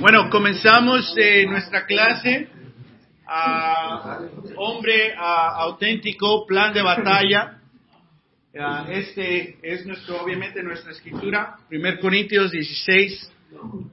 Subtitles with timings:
[0.00, 2.48] Bueno, comenzamos eh, nuestra clase
[4.56, 7.58] hombre auténtico, plan de batalla.
[8.58, 13.32] Ah, este es nuestro, obviamente, nuestra escritura, 1 Corintios 16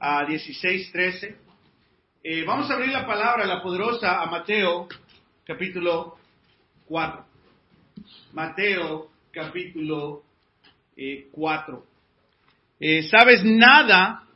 [0.00, 1.36] a 16, 13.
[2.24, 4.88] Eh, vamos a abrir la palabra, la poderosa, a Mateo,
[5.44, 6.16] capítulo
[6.86, 7.24] 4.
[8.32, 10.24] Mateo, capítulo
[11.30, 11.86] 4.
[12.80, 14.27] Eh, ¿Sabes nada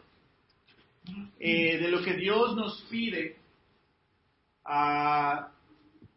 [1.39, 3.37] eh, de lo que Dios nos pide?
[4.65, 5.51] Ah,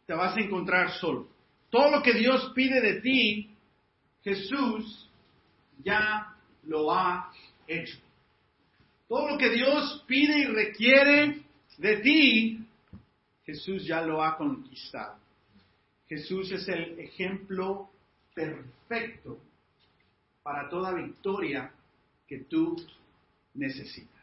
[0.06, 1.28] te vas a encontrar solo.
[1.70, 3.50] Todo lo que Dios pide de ti,
[4.24, 5.10] Jesús
[5.84, 7.32] ya lo ha
[7.68, 7.98] hecho.
[9.08, 11.42] Todo lo que Dios pide y requiere
[11.78, 12.66] de ti,
[13.46, 15.18] Jesús ya lo ha conquistado.
[16.08, 17.90] Jesús es el ejemplo
[18.34, 19.40] perfecto
[20.44, 21.72] para toda victoria
[22.28, 22.76] que tú
[23.54, 24.15] necesitas.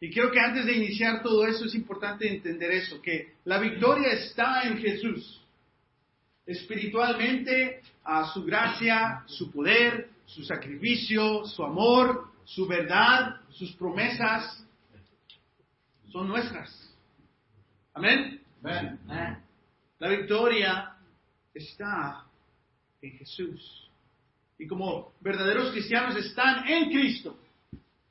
[0.00, 4.12] Y creo que antes de iniciar todo eso es importante entender eso, que la victoria
[4.12, 5.42] está en Jesús.
[6.46, 14.64] Espiritualmente, a su gracia, su poder, su sacrificio, su amor, su verdad, sus promesas,
[16.10, 16.94] son nuestras.
[17.92, 18.40] Amén.
[18.62, 20.96] La victoria
[21.52, 22.24] está
[23.02, 23.90] en Jesús
[24.58, 27.38] y como verdaderos cristianos están en Cristo.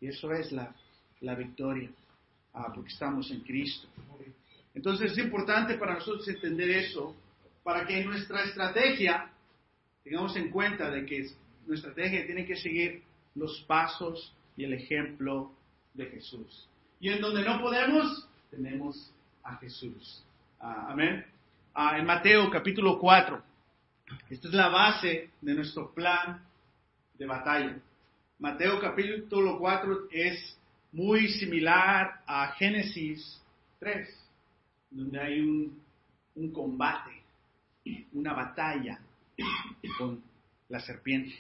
[0.02, 0.74] Y eso es la,
[1.22, 1.90] la victoria,
[2.54, 3.88] ah, porque estamos en Cristo.
[4.74, 7.16] Entonces es importante para nosotros entender eso,
[7.64, 9.30] para que nuestra estrategia
[10.04, 11.30] tengamos en cuenta de que
[11.68, 13.04] nuestra estrategia tiene que seguir
[13.36, 15.52] los pasos y el ejemplo
[15.94, 16.68] de Jesús.
[17.00, 19.12] Y en donde no podemos, tenemos
[19.44, 20.24] a Jesús.
[20.60, 21.26] Ah, amén.
[21.74, 23.42] Ah, en Mateo capítulo 4.
[24.30, 26.44] Esta es la base de nuestro plan
[27.18, 27.78] de batalla.
[28.40, 30.59] Mateo capítulo 4 es
[30.92, 33.42] muy similar a Génesis
[33.80, 34.08] 3,
[34.92, 35.82] donde hay un,
[36.36, 37.12] un combate,
[38.14, 39.00] una batalla
[39.98, 40.22] con
[40.70, 41.36] la serpiente,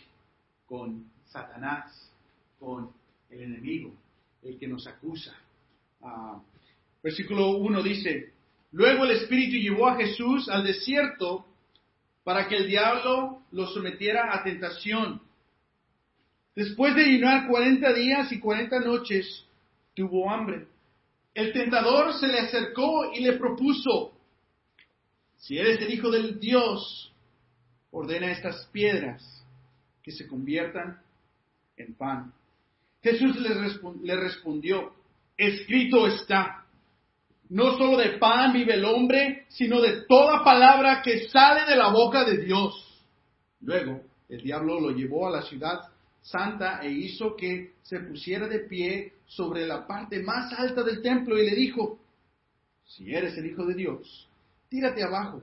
[0.65, 2.11] con Satanás,
[2.59, 2.91] con
[3.29, 3.93] el enemigo,
[4.43, 5.35] el que nos acusa.
[6.01, 6.39] Ah,
[7.03, 8.33] versículo 1 dice,
[8.71, 11.45] luego el Espíritu llevó a Jesús al desierto
[12.23, 15.21] para que el diablo lo sometiera a tentación.
[16.55, 19.45] Después de ayunar cuarenta días y cuarenta noches,
[19.99, 20.65] tuvo hambre.
[21.33, 24.13] El tentador se le acercó y le propuso,
[25.37, 27.13] si eres el Hijo del Dios,
[27.91, 29.21] ordena estas piedras
[30.01, 31.01] que se conviertan
[31.75, 32.33] en pan.
[33.03, 34.93] Jesús le, respondió,
[35.35, 36.65] escrito está,
[37.49, 41.89] no solo de pan vive el hombre, sino de toda palabra que sale de la
[41.91, 43.03] boca de Dios.
[43.61, 45.81] Luego el diablo lo llevó a la ciudad
[46.21, 51.37] santa e hizo que se pusiera de pie sobre la parte más alta del templo
[51.37, 51.97] y le dijo,
[52.85, 54.27] si eres el Hijo de Dios,
[54.69, 55.41] tírate abajo,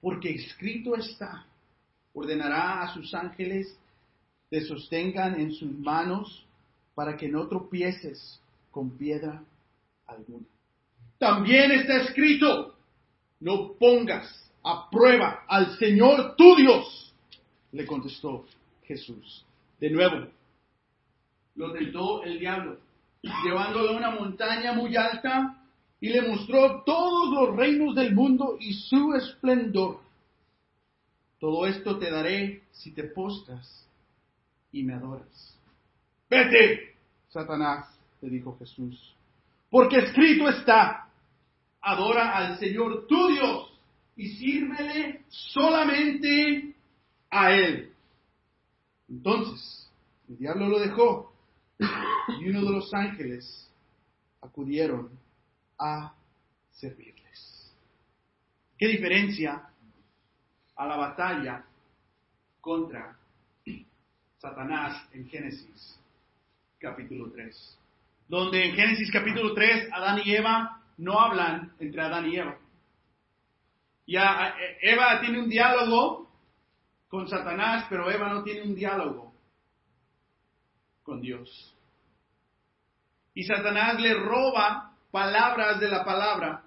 [0.00, 1.44] porque escrito está,
[2.12, 3.76] ordenará a sus ángeles
[4.54, 6.46] te sostengan en sus manos
[6.94, 8.40] para que no tropieces
[8.70, 9.42] con piedra
[10.06, 10.46] alguna.
[11.18, 12.76] También está escrito,
[13.40, 17.12] no pongas a prueba al Señor tu Dios,
[17.72, 18.46] le contestó
[18.84, 19.44] Jesús.
[19.80, 20.28] De nuevo,
[21.56, 22.78] lo tentó el diablo,
[23.44, 25.56] llevándolo a una montaña muy alta
[26.00, 30.00] y le mostró todos los reinos del mundo y su esplendor.
[31.38, 33.86] Todo esto te daré si te postras
[34.72, 35.58] y me adoras.
[36.28, 36.94] Vete,
[37.28, 37.86] Satanás,
[38.20, 39.14] le dijo Jesús,
[39.70, 41.08] porque escrito está,
[41.80, 43.72] adora al Señor tu Dios
[44.16, 46.74] y sírvele solamente
[47.30, 47.92] a Él.
[49.08, 49.90] Entonces,
[50.28, 51.33] el diablo lo dejó
[51.78, 53.70] y uno de los ángeles
[54.40, 55.10] acudieron
[55.78, 56.14] a
[56.72, 57.72] servirles.
[58.78, 59.70] ¿Qué diferencia
[60.76, 61.64] a la batalla
[62.60, 63.16] contra
[64.38, 65.98] Satanás en Génesis
[66.78, 67.78] capítulo 3?
[68.28, 72.58] Donde en Génesis capítulo 3 Adán y Eva no hablan entre Adán y Eva.
[74.06, 76.30] Ya Eva tiene un diálogo
[77.08, 79.33] con Satanás, pero Eva no tiene un diálogo
[81.04, 81.74] con Dios.
[83.34, 86.64] Y Satanás le roba palabras de la palabra.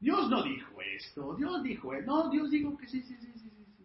[0.00, 3.66] Dios no dijo esto, Dios dijo no, Dios dijo que sí, sí, sí, sí, sí,
[3.76, 3.84] sí.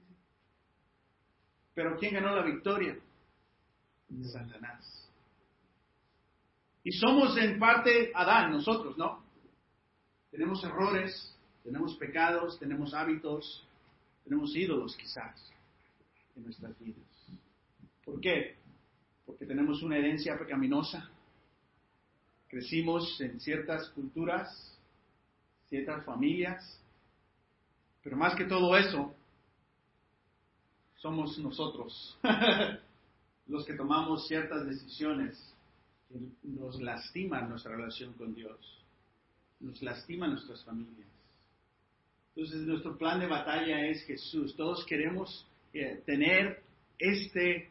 [1.74, 2.98] Pero ¿quién ganó la victoria?
[4.22, 5.10] Satanás.
[6.84, 9.24] Y somos en parte Adán, nosotros, ¿no?
[10.30, 13.66] Tenemos errores, tenemos pecados, tenemos hábitos,
[14.24, 15.51] tenemos ídolos quizás
[16.36, 17.04] en nuestras vidas.
[18.04, 18.57] ¿Por qué?
[19.25, 21.09] Porque tenemos una herencia pecaminosa.
[22.47, 24.77] crecimos en ciertas culturas,
[25.69, 26.79] ciertas familias,
[28.03, 29.15] pero más que todo eso,
[30.97, 32.17] somos nosotros
[33.47, 35.53] los que tomamos ciertas decisiones
[36.07, 38.57] que nos lastiman nuestra relación con Dios,
[39.59, 41.07] nos lastiman nuestras familias.
[42.35, 44.55] Entonces nuestro plan de batalla es Jesús.
[44.55, 46.63] Todos queremos eh, tener
[46.97, 47.69] este,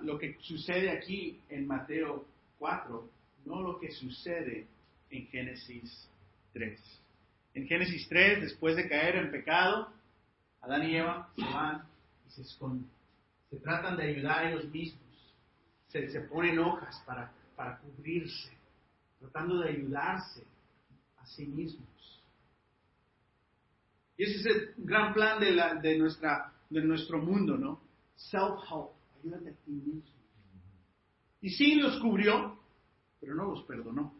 [0.00, 2.26] lo que sucede aquí en Mateo
[2.58, 3.10] 4,
[3.44, 4.66] no lo que sucede
[5.10, 6.08] en Génesis
[6.52, 6.80] 3.
[7.54, 9.92] En Génesis 3, después de caer en pecado,
[10.60, 11.84] Adán y Eva se van
[12.26, 12.88] y se esconden.
[13.50, 15.02] Se tratan de ayudar a ellos mismos.
[15.88, 18.52] Se, se ponen hojas para, para cubrirse,
[19.18, 20.44] tratando de ayudarse
[21.18, 21.88] a sí mismos.
[24.18, 27.80] Y ese es el gran plan de, la, de, nuestra, de nuestro mundo, ¿no?
[28.16, 28.90] Self-help,
[31.40, 32.58] Y sí los cubrió,
[33.20, 34.14] pero no los perdonó.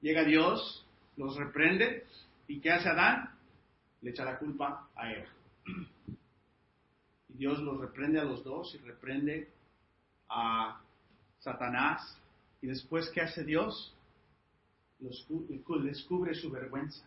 [0.00, 0.86] Llega Dios,
[1.16, 2.06] los reprende,
[2.48, 3.30] ¿y qué hace Adán?
[4.02, 5.28] Le echa la culpa a Eva.
[7.28, 9.48] Y Dios los reprende a los dos y reprende
[10.28, 10.80] a
[11.38, 12.18] Satanás.
[12.60, 13.94] Y después, ¿qué hace Dios?
[14.98, 15.26] Los,
[16.08, 17.04] cubre su vergüenza.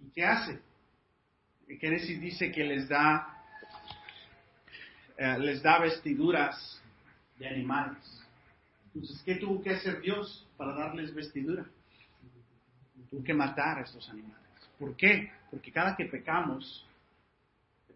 [0.00, 0.60] ¿Y qué hace?
[1.66, 3.33] Génesis dice que les da,
[5.16, 6.80] eh, les da vestiduras
[7.38, 8.22] de animales.
[8.86, 11.64] Entonces, ¿qué tuvo que hacer Dios para darles vestidura?
[13.10, 14.38] Tuvo que matar a estos animales.
[14.78, 15.30] ¿Por qué?
[15.50, 16.86] Porque cada que pecamos,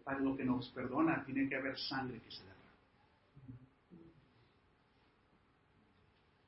[0.03, 2.49] para lo que nos perdona, tiene que haber sangre que se da.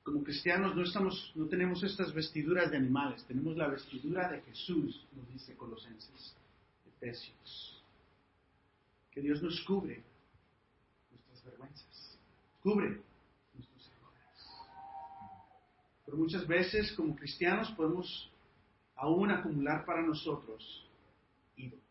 [0.04, 5.06] Como cristianos no, estamos, no tenemos estas vestiduras de animales, tenemos la vestidura de Jesús,
[5.16, 6.36] nos dice Colosenses,
[6.88, 7.84] Efesios.
[9.12, 10.02] Que Dios nos cubre
[11.52, 12.20] vergüenzas,
[12.64, 13.02] cubre
[13.54, 14.50] nuestros errores.
[16.06, 18.32] Pero muchas veces como cristianos podemos
[18.96, 20.88] aún acumular para nosotros
[21.56, 21.82] ídolos.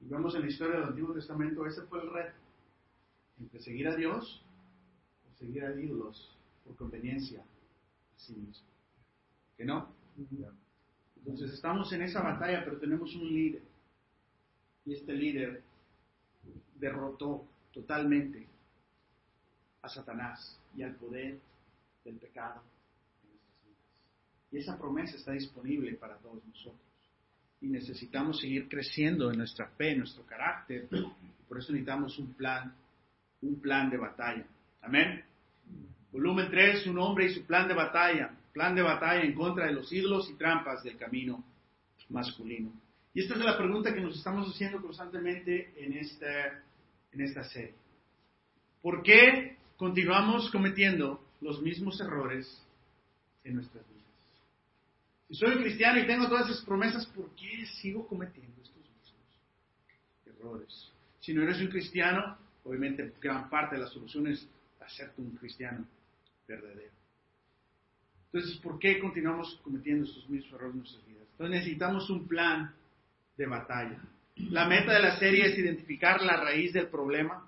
[0.00, 2.36] Y vemos en la historia del Antiguo Testamento, ese fue el reto,
[3.40, 4.42] entre seguir a Dios
[5.30, 8.66] o seguir a ídolos por conveniencia a sí mismo.
[9.56, 9.88] ¿Que no?
[11.16, 13.62] Entonces estamos en esa batalla, pero tenemos un líder.
[14.84, 15.62] Y este líder
[16.76, 18.46] derrotó totalmente
[19.82, 21.38] a Satanás y al poder
[22.04, 22.62] del pecado
[23.22, 24.52] en nuestras vidas.
[24.52, 26.80] Y esa promesa está disponible para todos nosotros.
[27.60, 30.88] Y necesitamos seguir creciendo en nuestra fe, en nuestro carácter.
[31.48, 32.74] Por eso necesitamos un plan,
[33.42, 34.46] un plan de batalla.
[34.82, 35.22] Amén.
[36.10, 38.34] Volumen 3, un hombre y su plan de batalla.
[38.52, 41.44] Plan de batalla en contra de los ídolos y trampas del camino
[42.08, 42.72] masculino.
[43.12, 46.62] Y esta es la pregunta que nos estamos haciendo constantemente en esta,
[47.12, 47.74] en esta serie.
[48.82, 52.62] ¿Por qué continuamos cometiendo los mismos errores
[53.44, 54.00] en nuestras vidas?
[55.28, 59.14] Si soy cristiano y tengo todas esas promesas, ¿por qué sigo cometiendo estos mismos
[60.26, 60.92] errores?
[61.20, 64.48] Si no eres un cristiano, obviamente gran parte de la solución es
[64.80, 65.86] hacerte un cristiano
[66.48, 66.90] verdadero.
[68.32, 71.26] Entonces, ¿por qué continuamos cometiendo estos mismos errores en nuestras vidas?
[71.32, 72.74] Entonces necesitamos un plan
[73.36, 74.00] de batalla.
[74.48, 77.46] La meta de la serie es identificar la raíz del problema,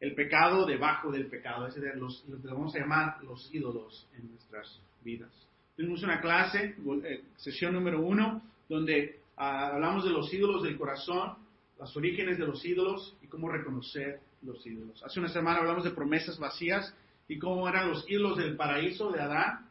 [0.00, 4.08] el pecado debajo del pecado, es decir, los, lo que vamos a llamar los ídolos
[4.16, 5.30] en nuestras vidas.
[5.76, 11.34] Tuvimos una clase, eh, sesión número uno, donde ah, hablamos de los ídolos del corazón,
[11.78, 15.02] los orígenes de los ídolos y cómo reconocer los ídolos.
[15.02, 16.94] Hace una semana hablamos de promesas vacías
[17.28, 19.68] y cómo eran los ídolos del paraíso de Adán,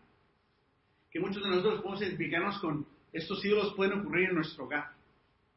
[1.12, 4.92] que muchos de nosotros podemos identificarnos con estos ídolos pueden ocurrir en nuestro hogar,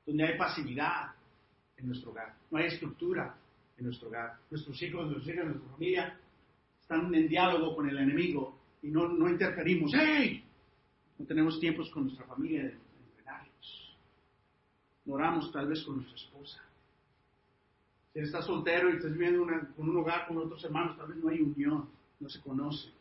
[0.07, 1.13] donde hay pasividad
[1.77, 3.37] en nuestro hogar, no hay estructura
[3.77, 4.39] en nuestro hogar.
[4.51, 6.19] Nuestros hijos, nuestras hijas, nuestra familia
[6.81, 9.93] están en diálogo con el enemigo y no, no interferimos.
[9.95, 10.45] ¡Hey!
[11.19, 12.77] No tenemos tiempos con nuestra familia de
[13.09, 13.97] entrenarlos.
[15.05, 16.63] No oramos tal vez con nuestra esposa.
[18.13, 21.31] Si estás soltero y estás viviendo con un hogar con otros hermanos, tal vez no
[21.31, 21.89] hay unión,
[22.21, 22.93] no se conocen.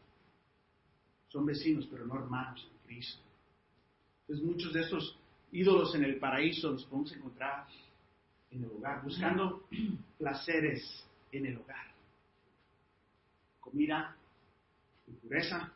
[1.27, 3.21] Son vecinos, pero no hermanos en Cristo.
[4.21, 5.17] Entonces muchos de esos
[5.51, 7.67] ídolos en el paraíso los podemos encontrar
[8.51, 9.67] en el hogar, buscando
[10.17, 11.91] placeres en el hogar.
[13.59, 14.15] Comida,
[15.21, 15.71] pureza,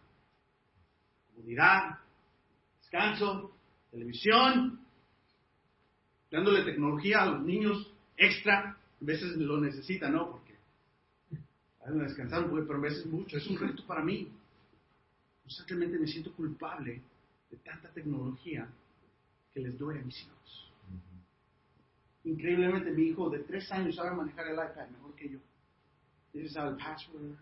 [1.34, 2.00] comodidad,
[2.80, 3.52] descanso,
[3.92, 4.80] televisión,
[6.32, 10.32] dándole tecnología a los niños extra a veces lo necesita, ¿no?
[10.32, 10.56] Porque
[11.82, 13.38] a veces descansar pero a veces mucho.
[13.38, 14.32] Es un reto para mí.
[15.44, 17.02] Constantemente me siento culpable
[17.52, 18.68] de tanta tecnología
[19.56, 20.72] que les doy a mis hijos.
[22.26, 25.40] Increíblemente, mi hijo de tres años sabe manejar el iPad mejor que yo.
[26.34, 27.38] Él sabe el password,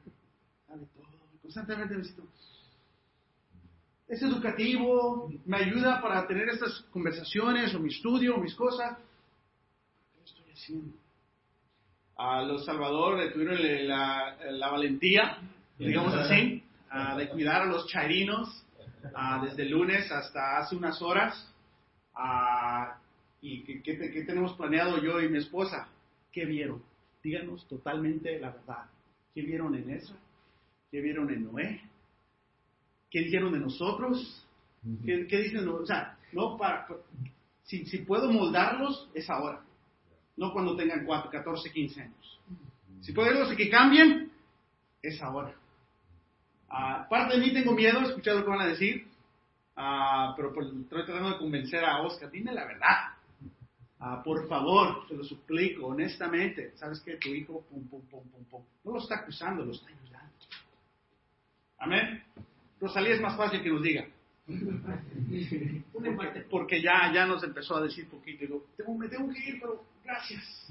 [0.67, 1.05] sabe todo.
[1.41, 2.24] Constantemente necesito.
[4.08, 9.00] es educativo, me ayuda para tener estas conversaciones o mi estudio o mis cosas.
[10.15, 10.96] ¿Qué estoy haciendo?
[12.15, 15.39] A los Salvador tuvieron la, la valentía,
[15.79, 16.63] digamos así,
[17.17, 18.63] de cuidar a los chairinos
[19.41, 21.52] desde el lunes hasta hace unas horas.
[23.41, 25.88] ¿Y qué, qué, tenemos planeado yo y mi esposa?
[26.32, 26.82] ¿Qué vieron?
[27.22, 28.86] Díganos totalmente la verdad.
[29.34, 30.15] ¿Qué vieron en eso?
[30.91, 31.82] ¿Qué vieron en Noé?
[33.10, 34.48] ¿Qué dijeron de nosotros?
[35.05, 35.67] ¿Qué, dicen?
[35.67, 36.88] O sea, no para,
[37.63, 39.62] si, si, puedo moldarlos, es ahora.
[40.36, 42.39] No cuando tengan 4, 14, 15 años.
[43.01, 44.32] Si puedo verlos que cambien,
[45.01, 45.53] es ahora.
[46.70, 49.08] Uh, parte de mí tengo miedo, he escuchado lo que van a decir,
[49.77, 53.13] uh, pero pues, estoy tratando de convencer a Oscar, dime la verdad.
[53.99, 56.73] Uh, por favor, te lo suplico, honestamente.
[56.75, 57.15] ¿Sabes qué?
[57.15, 58.63] Tu hijo, pum, pum, pum, pum, pum.
[58.83, 60.33] No lo está acusando, lo está ayudando.
[61.77, 62.23] Amén.
[62.79, 64.05] Rosalía es más fácil que nos diga.
[65.93, 68.41] porque, porque ya, ya nos empezó a decir poquito.
[68.77, 70.69] Digo, me tengo que ir, pero gracias.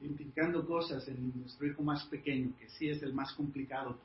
[0.00, 3.98] Indicando cosas en nuestro hijo más pequeño, que sí es el más complicado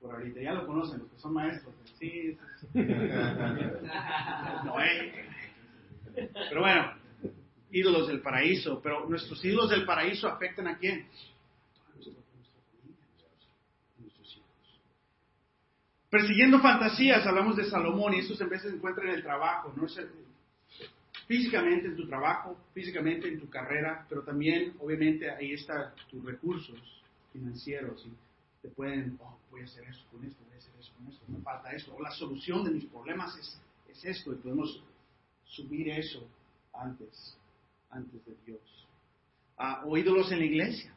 [0.00, 0.40] por ahorita.
[0.40, 1.74] Ya lo conocen, los que son maestros.
[1.98, 2.38] Sí,
[6.48, 6.94] Pero bueno,
[7.70, 8.80] ídolos del paraíso.
[8.82, 11.06] Pero nuestros ídolos del paraíso afectan a quién?
[16.08, 19.86] Persiguiendo fantasías, hablamos de Salomón y estos en vez se encuentran en el trabajo, ¿no?
[21.28, 26.76] físicamente en tu trabajo, físicamente en tu carrera, pero también, obviamente, ahí están tus recursos
[27.32, 28.04] financieros
[28.62, 31.24] te pueden, oh, voy a hacer eso con esto, voy a hacer eso con esto,
[31.28, 34.82] me falta esto, o la solución de mis problemas es, es esto, y podemos
[35.44, 36.26] subir eso
[36.74, 37.36] antes,
[37.90, 38.86] antes de Dios.
[39.56, 40.94] Ah, o ídolos en la iglesia,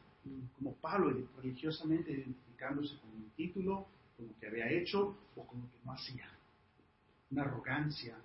[0.58, 5.70] como Pablo, religiosamente identificándose con un título, con lo que había hecho o con lo
[5.70, 6.29] que no hacía.
[7.32, 8.15] Una arrogancia,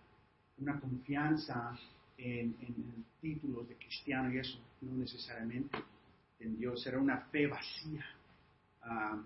[0.58, 1.76] una confianza
[2.16, 5.78] en, en títulos de cristiano y eso, no necesariamente
[6.40, 8.04] en Dios, era una fe vacía
[8.90, 9.22] Ah,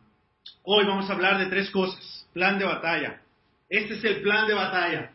[0.65, 2.29] hoy vamos a hablar de tres cosas.
[2.33, 3.23] Plan de batalla.
[3.69, 5.15] Este es el plan de batalla,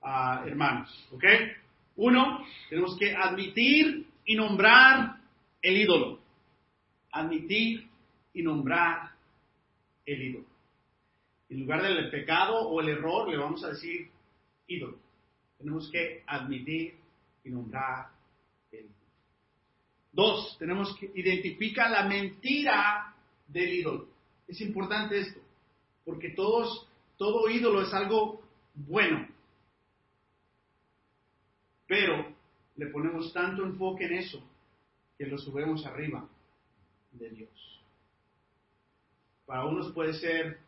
[0.00, 1.08] ah, hermanos.
[1.12, 1.24] ¿Ok?
[1.96, 5.16] Uno, tenemos que admitir y nombrar
[5.60, 6.20] el ídolo.
[7.10, 7.86] Admitir
[8.32, 9.10] y nombrar
[10.06, 10.46] el ídolo.
[11.50, 14.08] En lugar del pecado o el error, le vamos a decir
[14.68, 14.96] ídolo.
[15.58, 16.94] Tenemos que admitir
[17.44, 18.08] y nombrar
[18.70, 18.94] el ídolo.
[20.12, 23.11] Dos, tenemos que identificar la mentira
[23.52, 24.08] del ídolo.
[24.48, 25.40] Es importante esto,
[26.04, 28.42] porque todos, todo ídolo es algo
[28.74, 29.26] bueno,
[31.86, 32.34] pero
[32.76, 34.42] le ponemos tanto enfoque en eso
[35.18, 36.26] que lo subimos arriba
[37.12, 37.82] de Dios.
[39.44, 40.58] Para unos puede ser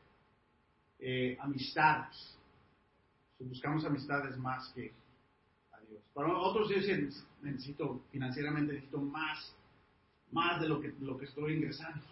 [0.99, 2.37] eh, amistades,
[3.39, 4.93] buscamos amistades más que
[5.73, 6.03] a Dios.
[6.13, 7.11] Para otros dicen,
[7.43, 9.55] necesito financieramente, necesito más,
[10.33, 12.05] más de lo que, lo que estoy ingresando.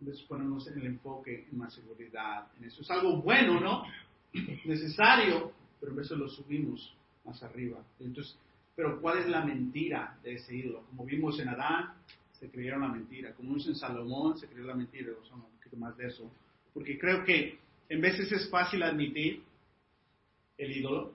[0.00, 2.46] Entonces ponemos el enfoque en más seguridad.
[2.58, 3.84] En eso es algo bueno, ¿no?
[4.64, 7.82] Necesario, pero en eso lo subimos más arriba.
[7.98, 8.36] Entonces,
[8.76, 10.84] pero ¿cuál es la mentira de ese ídolo?
[10.90, 11.94] Como vimos en Adán,
[12.38, 13.32] se creyeron la mentira.
[13.34, 15.08] Como vimos en Salomón, se creyó la mentira.
[15.30, 16.30] Vamos un poquito más de eso.
[16.72, 19.42] Porque creo que en veces es fácil admitir
[20.58, 21.12] el ídolo.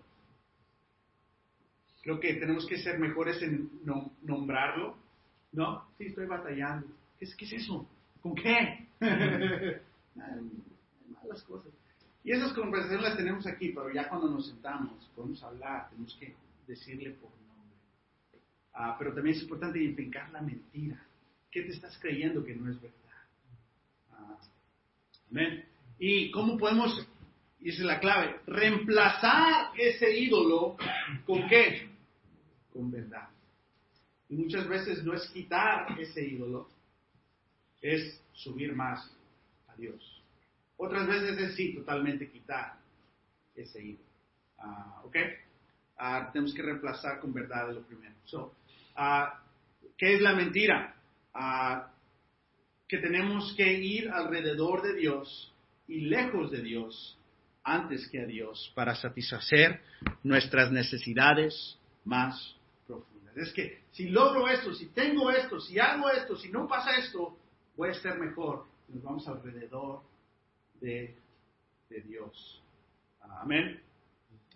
[2.02, 3.70] Creo que tenemos que ser mejores en
[4.24, 4.98] nombrarlo.
[5.54, 5.86] ¿No?
[5.98, 6.88] Sí, estoy batallando.
[7.18, 7.88] ¿Qué es, qué es eso?
[8.24, 8.88] ¿Con qué?
[10.16, 11.74] malas cosas.
[12.24, 16.34] Y esas conversaciones las tenemos aquí, pero ya cuando nos sentamos, podemos hablar, tenemos que
[16.66, 17.78] decirle por nombre.
[18.74, 21.06] Ah, pero también es importante identificar la mentira.
[21.52, 22.98] ¿Qué te estás creyendo que no es verdad?
[24.14, 24.38] Ah,
[25.30, 25.66] amén.
[26.00, 27.06] ¿Y cómo podemos,
[27.60, 30.78] y esa es la clave, reemplazar ese ídolo
[31.26, 31.90] con qué?
[32.72, 33.28] Con verdad.
[34.30, 36.70] Y muchas veces no es quitar ese ídolo,
[37.84, 39.12] es subir más
[39.68, 40.24] a Dios.
[40.78, 42.78] Otras veces es sí, totalmente quitar
[43.56, 44.10] ese ídolo.
[44.58, 45.16] Ah, ¿Ok?
[45.98, 48.16] Ah, tenemos que reemplazar con verdad lo primero.
[48.26, 48.56] So,
[48.98, 49.44] uh,
[49.98, 50.96] ¿Qué es la mentira?
[52.88, 55.52] que tenemos que ir alrededor de Dios
[55.88, 57.18] y lejos de Dios
[57.64, 59.82] antes que a Dios para satisfacer
[60.22, 63.36] nuestras necesidades más profundas.
[63.38, 67.36] Es que si logro esto, si tengo esto, si hago esto, si no pasa esto,
[67.82, 68.66] a estar mejor.
[68.88, 70.02] Nos vamos alrededor
[70.80, 71.16] de,
[72.08, 72.62] Dios.
[73.22, 73.80] Amén.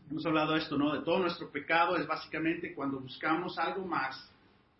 [0.10, 0.94] Hemos hablado de esto, ¿no?
[0.94, 4.32] De todo nuestro pecado es básicamente cuando buscamos algo más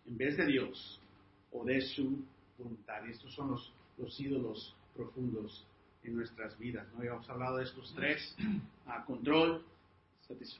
[0.06, 1.00] en vez de Dios
[1.52, 2.24] o de su
[2.56, 3.04] voluntad.
[3.06, 5.64] Y estos son los, los ídolos profundos
[6.02, 6.86] en nuestras vidas.
[6.94, 7.04] ¿no?
[7.04, 8.36] Ya hemos hablado de estos tres,
[8.86, 9.64] a control,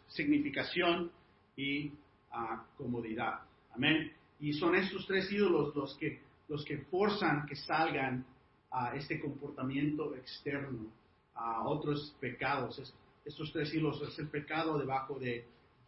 [0.08, 1.10] significación
[1.56, 1.92] y
[2.30, 3.40] a comodidad.
[3.74, 4.12] Amén.
[4.40, 8.24] Y son estos tres ídolos los que, los que forzan que salgan
[8.70, 10.86] a este comportamiento externo,
[11.34, 12.94] a otros pecados.
[13.24, 15.44] estos tres ídolos es el pecado debajo de,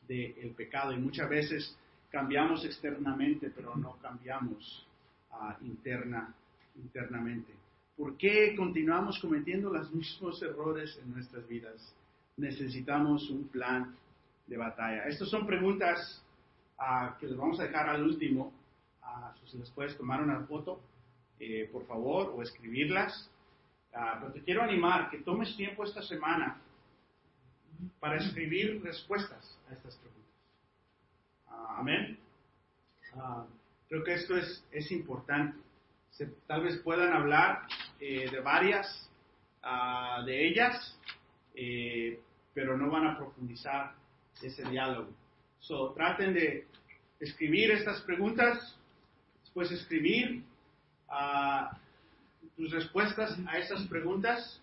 [0.09, 0.93] el pecado.
[0.93, 1.77] Y muchas veces
[2.11, 4.87] cambiamos externamente, pero no cambiamos
[5.33, 6.35] ah, interna,
[6.77, 7.53] internamente.
[7.97, 11.95] ¿Por qué continuamos cometiendo los mismos errores en nuestras vidas?
[12.37, 13.95] Necesitamos un plan
[14.47, 15.05] de batalla.
[15.05, 16.23] Estas son preguntas
[16.79, 18.53] ah, que les vamos a dejar al último.
[19.47, 20.81] Si les puedes tomar una foto,
[21.39, 23.31] eh, por favor, o escribirlas.
[23.91, 26.61] pero te quiero animar que tomes tiempo esta semana
[27.99, 30.21] para escribir respuestas a estas preguntas.
[31.77, 32.19] Amén.
[33.17, 33.45] Ah,
[33.89, 35.59] creo que esto es, es importante.
[36.47, 37.63] tal vez puedan hablar
[37.99, 39.11] eh, de varias
[39.63, 40.99] ah, de ellas,
[41.55, 42.21] eh,
[42.55, 43.95] pero no van a profundizar
[44.43, 45.11] ese diálogo.
[45.61, 46.67] So, traten de
[47.19, 48.79] escribir estas preguntas,
[49.51, 50.45] después escribir
[51.09, 51.75] uh,
[52.57, 54.63] tus respuestas a esas preguntas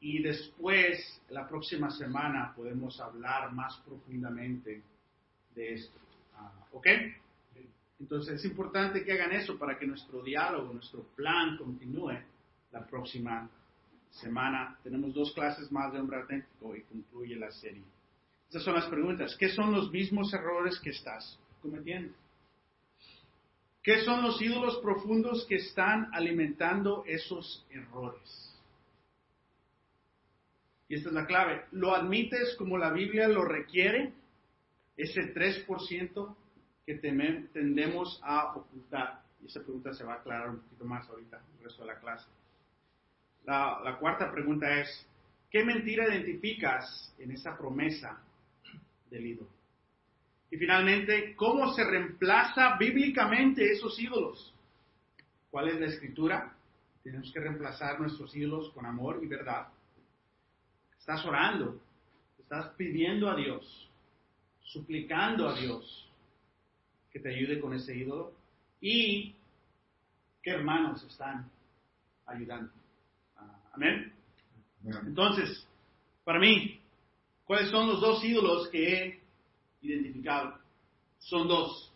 [0.00, 4.82] y después, la próxima semana, podemos hablar más profundamente
[5.54, 5.98] de esto.
[6.72, 6.86] ¿Ok?
[8.00, 12.18] Entonces es importante que hagan eso para que nuestro diálogo, nuestro plan continúe
[12.72, 13.48] la próxima
[14.10, 14.76] semana.
[14.82, 17.84] Tenemos dos clases más de hombre auténtico y concluye la serie.
[18.48, 19.36] Estas son las preguntas.
[19.38, 22.12] ¿Qué son los mismos errores que estás cometiendo?
[23.82, 28.52] ¿Qué son los ídolos profundos que están alimentando esos errores?
[30.88, 31.64] Y esta es la clave.
[31.72, 34.12] ¿Lo admites como la Biblia lo requiere?
[34.96, 36.36] Ese 3%
[36.86, 39.22] que tendemos a ocultar.
[39.42, 41.98] Y esa pregunta se va a aclarar un poquito más ahorita, el resto de la
[41.98, 42.26] clase.
[43.44, 45.06] La, cuarta pregunta es,
[45.50, 48.20] ¿qué mentira identificas en esa promesa
[49.10, 49.61] del ídolo?
[50.52, 54.52] Y finalmente, ¿cómo se reemplaza bíblicamente esos ídolos?
[55.50, 56.54] ¿Cuál es la escritura?
[57.02, 59.68] Tenemos que reemplazar nuestros ídolos con amor y verdad.
[60.98, 61.80] Estás orando,
[62.38, 63.90] estás pidiendo a Dios,
[64.62, 66.06] suplicando a Dios
[67.10, 68.34] que te ayude con ese ídolo
[68.78, 69.34] y
[70.42, 71.50] qué hermanos están
[72.26, 72.70] ayudando.
[73.72, 74.12] Amén.
[74.84, 75.66] Entonces,
[76.24, 76.78] para mí,
[77.46, 79.21] ¿cuáles son los dos ídolos que he
[79.82, 80.58] identificado?
[81.18, 81.92] Son dos.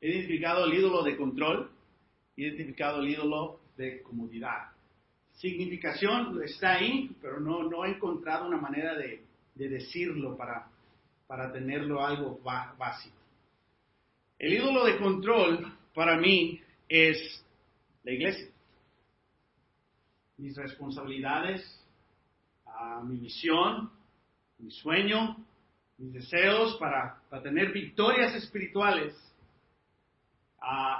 [0.00, 1.70] He identificado el ídolo de control,
[2.36, 4.70] he identificado el ídolo de comodidad.
[5.32, 9.22] Significación está ahí, pero no, no he encontrado una manera de,
[9.54, 10.68] de decirlo para,
[11.26, 13.16] para tenerlo algo básico.
[14.38, 17.44] El ídolo de control para mí es
[18.04, 18.48] la iglesia.
[20.38, 21.62] Mis responsabilidades,
[23.04, 23.90] mi visión,
[24.58, 25.36] mi sueño,
[26.00, 29.14] mis deseos para, tener victorias espirituales,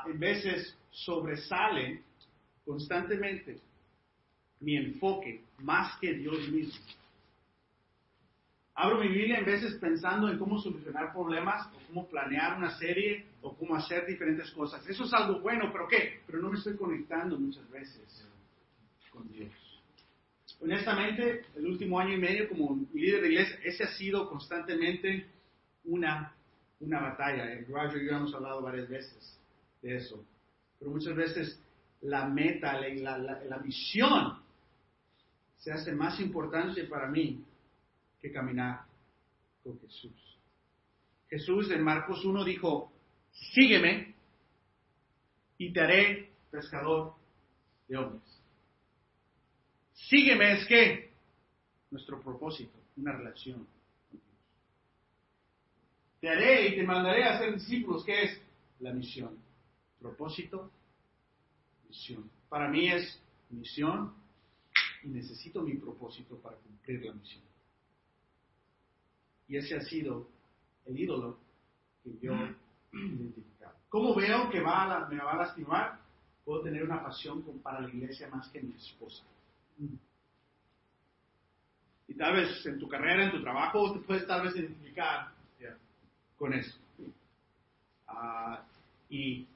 [0.06, 2.02] en veces sobresalen
[2.64, 3.58] constantemente
[4.60, 6.84] mi enfoque más que Dios mismo.
[8.74, 13.26] Abro mi Biblia en veces pensando en cómo solucionar problemas o cómo planear una serie
[13.42, 14.86] o cómo hacer diferentes cosas.
[14.86, 16.20] Eso es algo bueno, pero ¿qué?
[16.26, 18.26] Pero no me estoy conectando muchas veces
[19.10, 19.52] con Dios.
[20.60, 25.26] Honestamente, el último año y medio como líder de iglesia, ese ha sido constantemente
[25.84, 26.34] una,
[26.80, 27.46] una batalla.
[27.68, 29.38] Roger y yo hemos hablado varias veces
[29.80, 30.22] de eso.
[30.78, 31.58] Pero muchas veces
[32.02, 34.38] la meta, la, la, la misión
[35.58, 37.42] se hace más importante para mí
[38.20, 38.84] que caminar
[39.62, 40.38] con Jesús.
[41.28, 42.92] Jesús en Marcos 1 dijo,
[43.54, 44.14] sígueme
[45.58, 47.14] y te haré pescador
[47.88, 48.39] de hombres.
[50.10, 51.08] Sígueme es que
[51.92, 53.64] nuestro propósito, una relación.
[56.20, 58.40] Te haré y te mandaré a ser discípulos, que es
[58.80, 59.38] la misión.
[60.00, 60.68] Propósito,
[61.88, 62.28] misión.
[62.48, 63.20] Para mí es
[63.50, 64.12] misión
[65.04, 67.44] y necesito mi propósito para cumplir la misión.
[69.46, 70.26] Y ese ha sido
[70.86, 71.38] el ídolo
[72.02, 73.76] que yo he identificado.
[73.88, 76.00] ¿Cómo veo que me va a lastimar?
[76.44, 79.22] Puedo tener una pasión para la iglesia más que mi esposa.
[82.08, 85.32] Y tal vez en tu carrera, en tu trabajo, te puedes tal vez identificar
[86.36, 86.78] con eso.
[88.08, 88.64] Ah,
[89.10, 89.46] y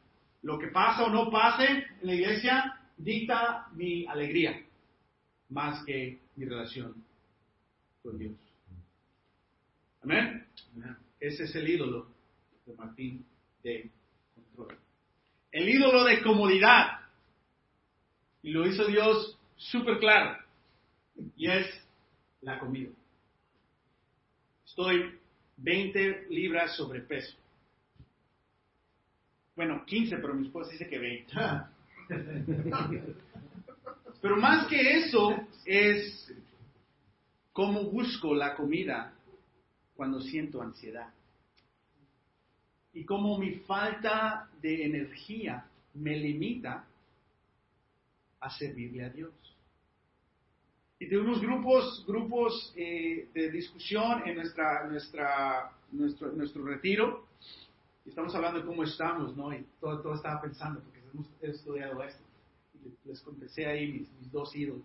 [0.43, 4.63] lo que pasa o no pase en la iglesia dicta mi alegría
[5.49, 6.95] más que mi relación
[8.03, 8.35] con Dios.
[10.03, 10.47] Amén.
[11.19, 12.07] Ese es el ídolo
[12.67, 13.25] de Martín
[13.63, 13.91] de
[14.35, 14.79] control.
[15.51, 17.01] El ídolo de comodidad.
[18.43, 19.39] Y lo hizo Dios
[19.71, 20.39] súper claro.
[21.37, 21.67] Y es
[22.41, 22.91] la comida.
[24.67, 25.19] Estoy
[25.57, 27.37] 20 libras sobrepeso.
[29.55, 31.35] Bueno, 15, pero mi esposa dice que 20.
[34.21, 36.35] Pero más que eso es
[37.53, 39.13] cómo busco la comida
[39.95, 41.13] cuando siento ansiedad.
[42.95, 46.87] Y cómo mi falta de energía me limita
[48.41, 49.54] a servirle a Dios.
[50.99, 57.27] Y tuvimos grupos, grupos eh, de discusión en nuestra, nuestra, nuestro, nuestro retiro.
[58.07, 59.53] Estamos hablando de cómo estamos, ¿no?
[59.53, 62.23] Y todo, todo estaba pensando, porque hemos estudiado esto.
[63.05, 64.85] Les confesé ahí mis, mis dos ídolos.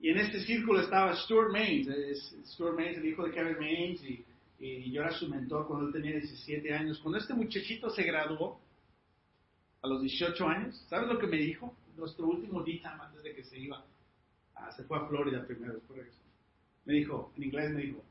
[0.00, 4.24] Y en este círculo estaba Stuart Maines, Stuart Maines, el hijo de Kevin Maines, y,
[4.60, 7.00] y, yo era su mentor cuando él tenía 17 años.
[7.00, 8.60] Cuando este muchachito se graduó,
[9.82, 11.74] a los 18 años, ¿sabes lo que me dijo?
[11.96, 13.84] Nuestro último día antes de que se iba.
[14.58, 16.22] Ah, se fue a Florida primero, después regresó.
[16.84, 18.04] Me dijo, en inglés me dijo,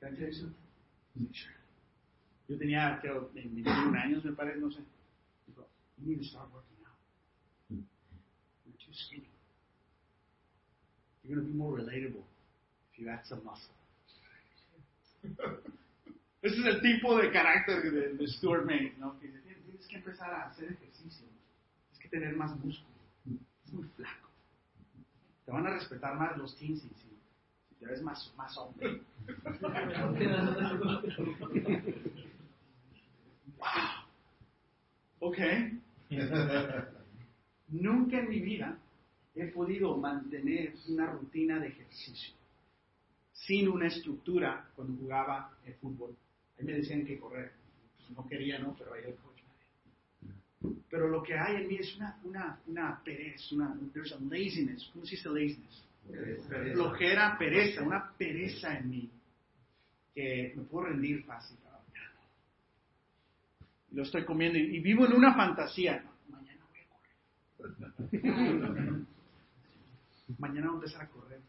[0.00, 1.32] ¿Can I tell you something?
[1.32, 1.54] Sure.
[2.48, 4.80] Yo tenía, creo, 21 años, me parece, no sé.
[5.46, 5.66] Dijo,
[5.98, 6.98] you need to start working out.
[7.70, 9.30] You're too skinny.
[11.22, 12.22] You're going to be more relatable
[12.92, 13.72] if you add some muscle.
[16.42, 19.18] Ese es el tipo de carácter de, de Stuart Maine, ¿no?
[19.18, 22.94] Que tienes que empezar a hacer ejercicio, tienes que tener más músculo,
[23.64, 24.23] es muy flaco.
[25.44, 29.00] Te van a respetar más los teens si, si te ves más, más hombre.
[33.58, 33.68] wow.
[35.20, 35.38] Ok.
[37.68, 38.76] Nunca en mi vida
[39.34, 42.34] he podido mantener una rutina de ejercicio
[43.32, 46.16] sin una estructura cuando jugaba el fútbol.
[46.58, 47.52] Ahí me decían que correr.
[47.96, 48.74] Pues no quería, ¿no?
[48.78, 49.02] Pero ahí
[50.90, 54.88] Pero lo que hay en mí es una, una, una pereza, una, there's a laziness.
[54.92, 55.84] ¿Cómo se dice laziness?
[56.08, 56.74] Pereza.
[56.74, 59.10] Flojera, pereza, una pereza en mí
[60.14, 61.58] que me puedo rendir fácil.
[63.92, 66.02] Lo estoy comiendo y, y vivo en una fantasía.
[66.02, 66.88] No, mañana voy a
[67.56, 69.04] correr.
[70.38, 71.40] mañana voy a empezar a correr.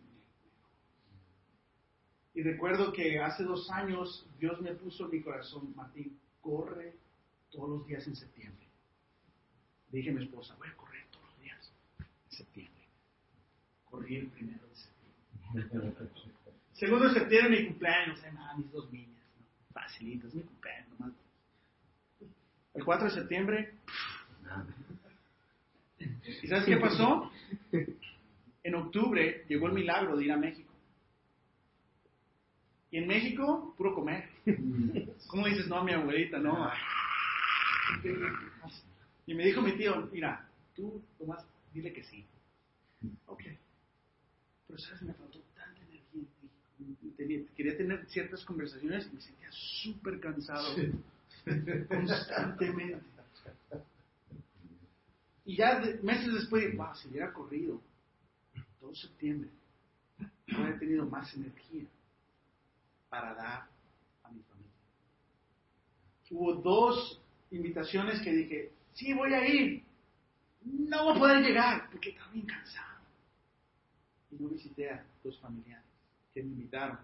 [2.36, 6.95] Y recuerdo que hace dos años Dios me puso en mi corazón, Martín, corre
[7.49, 8.64] todos los días en septiembre.
[9.91, 12.83] Dije a mi esposa, voy a correr todos los días en septiembre.
[13.89, 16.09] Corrí el primero de septiembre.
[16.73, 19.45] Segundo de septiembre mi cumpleaños, nada, mis dos niñas, ¿no?
[19.71, 21.15] facilito, es mi cumpleaños, nomás.
[22.73, 23.73] El 4 de septiembre,
[26.43, 27.31] ¿y sabes qué pasó?
[28.63, 30.73] En octubre llegó el milagro de ir a México.
[32.91, 34.29] Y en México, puro comer.
[35.27, 36.69] ¿Cómo dices, no, mi abuelita, no?
[39.25, 42.25] Y me dijo mi tío, mira, tú nomás dile que sí.
[43.27, 43.43] Ok.
[44.67, 46.23] Pero sabes, me faltó tanta energía.
[47.17, 50.75] Tenía, quería tener ciertas conversaciones y me sentía súper cansado.
[51.88, 53.15] Constantemente.
[55.45, 57.79] Y ya de, meses después, wow, si hubiera corrido
[58.79, 59.49] todo septiembre,
[60.47, 61.85] hubiera tenido más energía
[63.09, 63.67] para dar
[64.23, 64.71] a mi familia.
[66.31, 69.84] Hubo dos invitaciones que dije, sí, voy a ir.
[70.63, 73.03] No voy a poder llegar porque estaba bien cansado.
[74.31, 75.86] Y no visité a dos familiares
[76.34, 76.99] que me invitaron.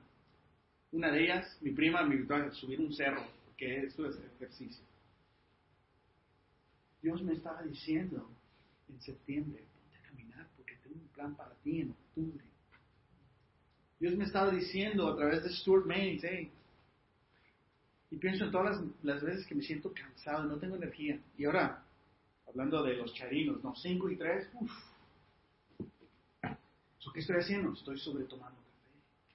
[0.92, 4.84] Una de ellas, mi prima, me invitó a subir un cerro, porque eso es ejercicio.
[7.02, 8.30] Dios me estaba diciendo
[8.90, 12.44] en septiembre, ponte a caminar porque tengo un plan para ti en octubre.
[14.00, 16.52] Dios me estaba diciendo a través de Stuart Maines, hey,
[18.12, 21.18] y pienso en todas las, las, veces que me siento cansado, no tengo energía.
[21.38, 21.82] Y ahora,
[22.46, 23.74] hablando de los charinos, ¿no?
[23.74, 24.72] 5 y 3, uff.
[27.00, 27.72] ¿So ¿Qué estoy haciendo?
[27.72, 29.34] Estoy sobretomando café.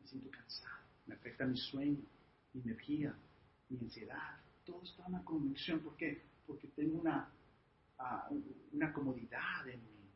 [0.00, 0.78] Me siento cansado.
[1.06, 1.98] Me afecta mi sueño,
[2.54, 3.12] mi energía,
[3.68, 4.38] mi ansiedad.
[4.64, 5.80] Todo está en una conexión.
[5.80, 6.22] ¿Por qué?
[6.46, 7.28] Porque tengo una,
[7.98, 8.40] uh,
[8.72, 10.08] una comodidad en mí.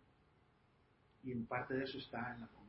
[1.25, 2.62] Y en parte de eso está en la.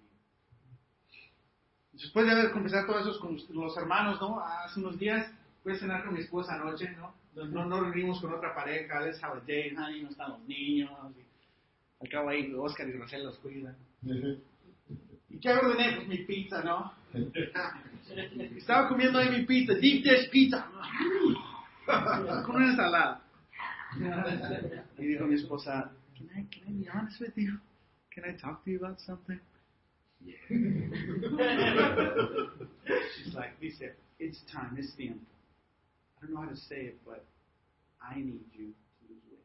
[1.93, 4.39] Después de haber conversado todo eso con los hermanos, ¿no?
[4.39, 7.13] Hace unos días fui a cenar con mi esposa anoche, ¿no?
[7.36, 10.91] No, no reunimos con otra pareja, let's have a date, honey, no están los niños.
[11.17, 13.75] Y al cabo ahí Oscar y Rosel los cuidan.
[15.29, 15.95] ¿Y qué ordené?
[15.95, 16.93] Pues mi pizza, ¿no?
[18.58, 20.67] Estaba comiendo ahí mi pizza, deep dish pizza.
[22.45, 23.21] con una ensalada.
[24.97, 27.60] Y dijo mi esposa, can I, can I be honest with you?
[28.12, 29.39] Can I talk to you about something?
[33.17, 33.81] She's like, dice,
[34.19, 35.19] it's time, it's tiempo.
[36.21, 37.25] I don't know how to say it, but
[38.01, 39.43] I need you to lose weight.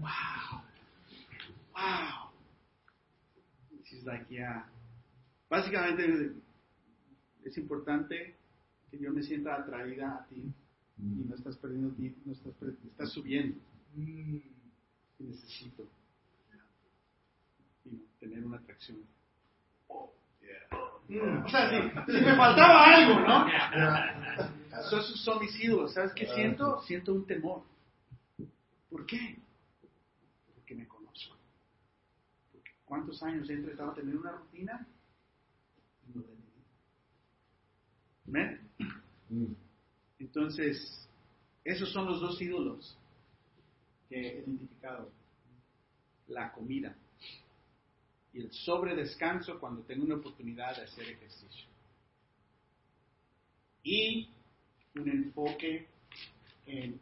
[0.00, 0.62] wow.
[1.74, 2.30] Wow.
[3.84, 4.62] She's like, yeah.
[5.50, 6.32] Básicamente
[7.44, 8.34] es importante
[8.90, 10.52] que yo me sienta atraída a ti
[10.98, 13.58] y no estás perdiendo ti, no estás, estás subiendo.
[13.96, 14.42] Y
[15.18, 15.88] necesito
[18.20, 18.98] tener una atracción.
[21.08, 21.44] Mm.
[21.44, 23.46] O sea, si, me faltaba algo, ¿no?
[24.90, 25.94] Son mis ídolos.
[25.94, 26.82] ¿Sabes qué siento?
[26.82, 27.62] Siento un temor.
[28.90, 29.38] ¿Por qué?
[30.54, 31.36] Porque me conozco.
[32.52, 34.86] Porque ¿Cuántos años he intentado tener una rutina?
[36.14, 36.22] No
[38.26, 38.60] ¿Ven?
[40.18, 41.08] Entonces,
[41.64, 42.96] esos son los dos ídolos
[44.08, 45.10] que he identificado.
[46.28, 46.94] La comida
[48.32, 51.66] y el sobredescanso cuando tengo una oportunidad de hacer ejercicio.
[53.82, 54.28] Y
[54.94, 55.86] un enfoque
[56.66, 57.00] en,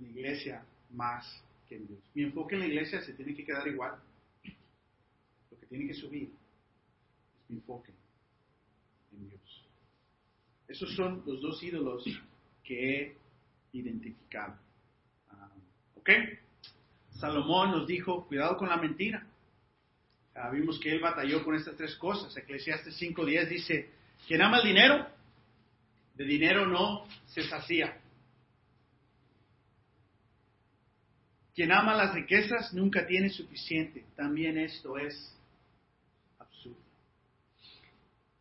[0.00, 1.24] la iglesia más
[1.68, 2.00] que en Dios.
[2.14, 4.00] Mi enfoque en la iglesia se tiene que quedar igual.
[5.50, 7.92] Lo que tiene que subir es mi enfoque
[9.12, 9.64] en Dios.
[10.66, 12.04] Esos son los dos ídolos
[12.64, 13.16] que he
[13.72, 14.56] identificado.
[15.30, 15.48] Ah,
[15.96, 16.10] ¿Ok?
[17.12, 19.26] Salomón nos dijo, cuidado con la mentira.
[20.34, 22.36] Ah, vimos que él batalló con estas tres cosas.
[22.36, 23.90] Eclesiastes 5.10 dice,
[24.26, 25.06] quien ama el dinero,
[26.14, 28.00] de dinero no se sacía.
[31.54, 34.04] Quien ama las riquezas nunca tiene suficiente.
[34.16, 35.36] También esto es
[36.38, 36.76] absurdo.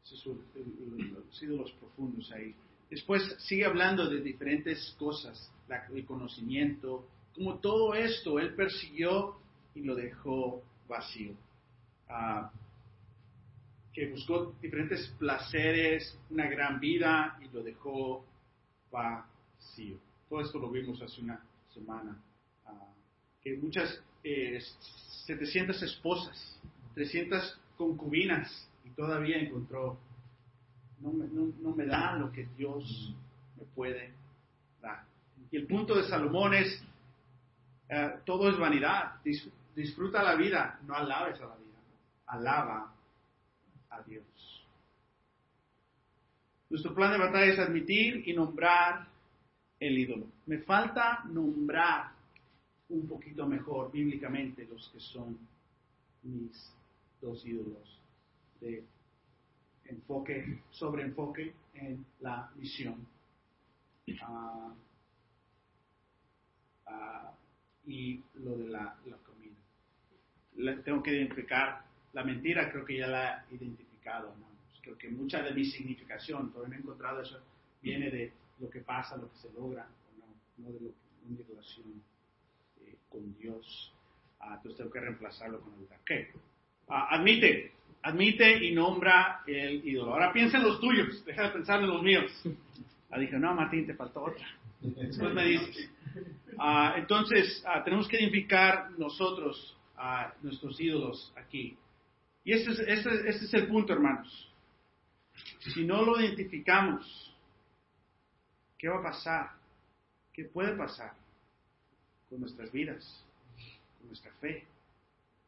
[0.04, 2.56] Esos son los profundos ahí.
[2.94, 5.52] Después sigue hablando de diferentes cosas,
[5.94, 9.36] el conocimiento, como todo esto él persiguió
[9.74, 11.34] y lo dejó vacío
[13.94, 18.24] que buscó diferentes placeres, una gran vida y lo dejó
[18.92, 19.98] vacío.
[20.30, 21.40] Todo esto lo vimos hace una
[21.74, 22.18] semana.
[23.42, 24.02] que muchas,
[25.26, 26.60] 700 eh, esposas,
[26.94, 29.98] 300 concubinas y todavía encontró,
[31.04, 33.14] no me, da lo que Dios
[33.58, 34.14] me puede
[34.82, 35.04] dar.
[35.52, 36.84] Y el punto de Salomón es,
[37.90, 39.22] eh, todo es vanidad,
[39.76, 41.64] disfruta la vida, no alabes a la vida
[42.34, 42.94] alaba
[43.90, 44.26] a Dios.
[46.70, 49.08] Nuestro plan de batalla es admitir y nombrar
[49.80, 50.28] el ídolo.
[50.48, 52.12] Me falta nombrar
[52.90, 55.38] un poquito mejor bíblicamente los que son
[56.24, 56.74] mis
[57.22, 58.00] dos ídolos
[58.60, 58.84] de
[59.86, 63.08] enfoque, sobre enfoque en la misión.
[64.22, 64.74] Ah,
[66.88, 67.34] ah,
[67.86, 70.82] y lo de la, comida.
[70.84, 74.50] tengo que identificar la mentira creo que ya la he identificado, hermanos.
[74.82, 77.40] Creo que mucha de mi significación, todavía no he encontrado eso,
[77.82, 79.88] viene de lo que pasa, lo que se logra,
[80.58, 82.04] no, de lo mi relación
[82.82, 83.94] eh, con Dios.
[84.40, 86.32] Ah, entonces tengo que reemplazarlo con el ¿Qué?
[86.90, 90.14] Ah, admite, admite y nombra el ídolo.
[90.14, 92.32] Ahora piensa en los tuyos, deja de pensar en los míos.
[93.10, 94.46] Ah, dije, no, Martín, te faltó otra.
[94.82, 95.90] Después me dices.
[96.60, 101.78] Ah, entonces, tenemos que identificar nosotros a nuestros ídolos aquí.
[102.44, 104.52] Y ese es, es el punto, hermanos.
[105.60, 107.34] Si no lo identificamos,
[108.78, 109.52] ¿qué va a pasar?
[110.34, 111.14] ¿Qué puede pasar
[112.30, 113.24] con nuestras vidas,
[113.98, 114.66] con nuestra fe,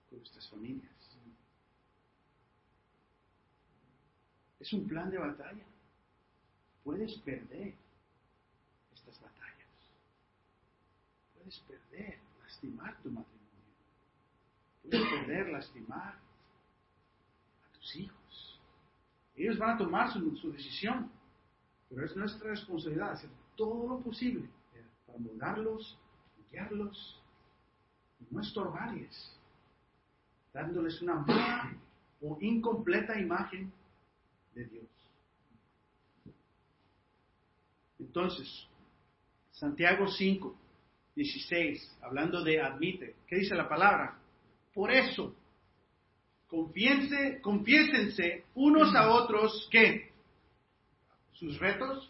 [0.09, 0.94] con nuestras familias?
[4.65, 5.63] Es un plan de batalla.
[6.83, 7.75] Puedes perder
[8.95, 9.69] estas batallas.
[11.35, 13.45] Puedes perder, lastimar tu matrimonio.
[14.81, 16.15] Puedes perder, lastimar
[17.93, 18.59] hijos.
[19.35, 21.11] Ellos van a tomar su, decisión,
[21.87, 24.49] pero es nuestra responsabilidad hacer todo lo posible
[25.05, 25.95] para moldarlos,
[26.49, 27.21] guiarlos
[28.19, 29.37] y no estorbarles,
[30.51, 31.77] dándoles una mala
[32.19, 33.71] o incompleta imagen
[34.63, 34.85] Dios.
[37.99, 38.67] Entonces,
[39.51, 40.55] Santiago 5,
[41.15, 44.17] 16, hablando de admite, ¿qué dice la palabra?
[44.73, 45.33] Por eso,
[46.47, 50.11] Confiense, confiésense unos a otros que
[51.33, 52.09] sus retos,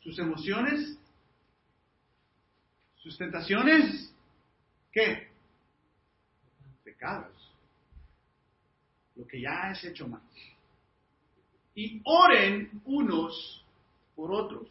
[0.00, 0.98] sus emociones,
[2.96, 4.14] sus tentaciones,
[4.92, 5.28] ¿qué?
[6.84, 7.41] Pecados.
[9.22, 10.20] Lo que ya es hecho mal.
[11.76, 13.64] Y oren unos
[14.16, 14.68] por otros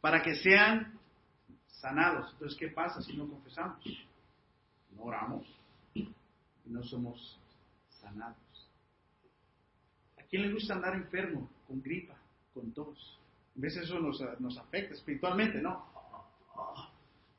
[0.00, 0.98] para que sean
[1.80, 2.30] sanados.
[2.32, 3.84] Entonces, ¿qué pasa si no confesamos?
[4.96, 5.46] No oramos
[6.70, 7.38] no somos
[8.00, 8.36] sanados.
[10.18, 12.16] ¿A quién le gusta andar enfermo, con gripa,
[12.54, 13.18] con tos?
[13.56, 15.84] A veces eso nos, nos afecta espiritualmente, ¿no?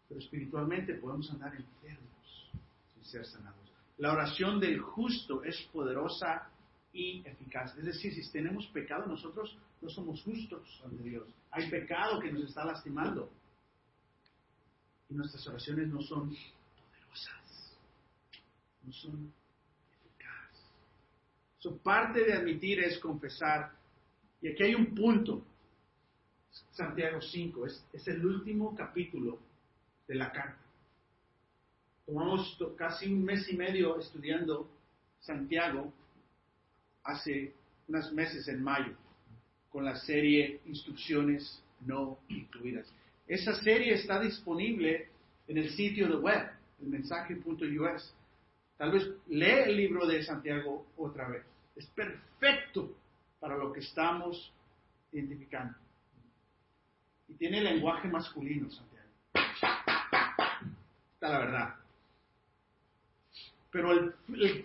[0.08, 2.52] Pero espiritualmente podemos andar enfermos
[2.94, 3.61] sin ser sanados.
[4.02, 6.50] La oración del justo es poderosa
[6.92, 7.78] y eficaz.
[7.78, 11.30] Es decir, si tenemos pecado nosotros no somos justos ante Dios.
[11.52, 13.30] Hay pecado que nos está lastimando.
[15.08, 17.78] Y nuestras oraciones no son poderosas.
[18.84, 19.32] No son
[20.00, 20.66] eficaces.
[21.60, 23.72] Su parte de admitir es confesar.
[24.42, 25.46] Y aquí hay un punto.
[26.72, 27.68] Santiago 5.
[27.68, 29.38] Es, es el último capítulo
[30.08, 30.71] de la carta.
[32.12, 34.70] Tomamos casi un mes y medio estudiando
[35.22, 35.94] Santiago
[37.06, 37.54] hace
[37.88, 38.94] unos meses en mayo
[39.70, 42.86] con la serie Instrucciones no incluidas.
[43.28, 45.08] Esa serie está disponible
[45.48, 48.14] en el sitio de web, el mensaje.us.
[48.76, 51.46] Tal vez lee el libro de Santiago otra vez.
[51.78, 52.94] Es perfecto
[53.40, 54.52] para lo que estamos
[55.14, 55.78] identificando.
[57.30, 59.08] Y tiene lenguaje masculino, Santiago.
[61.14, 61.81] Está la verdad.
[63.72, 64.14] Pero el,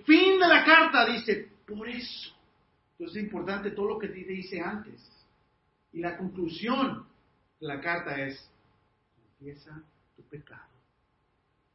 [0.04, 2.34] fin de la carta dice, por eso.
[2.92, 5.00] Entonces es importante todo lo que dice antes.
[5.92, 7.06] Y la conclusión
[7.60, 8.50] de la carta es,
[9.14, 9.80] confiesa
[10.16, 10.66] tu pecado.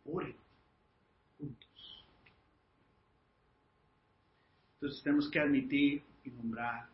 [0.06, 0.36] Oren
[1.38, 2.06] juntos.
[4.74, 6.90] Entonces tenemos que admitir y nombrar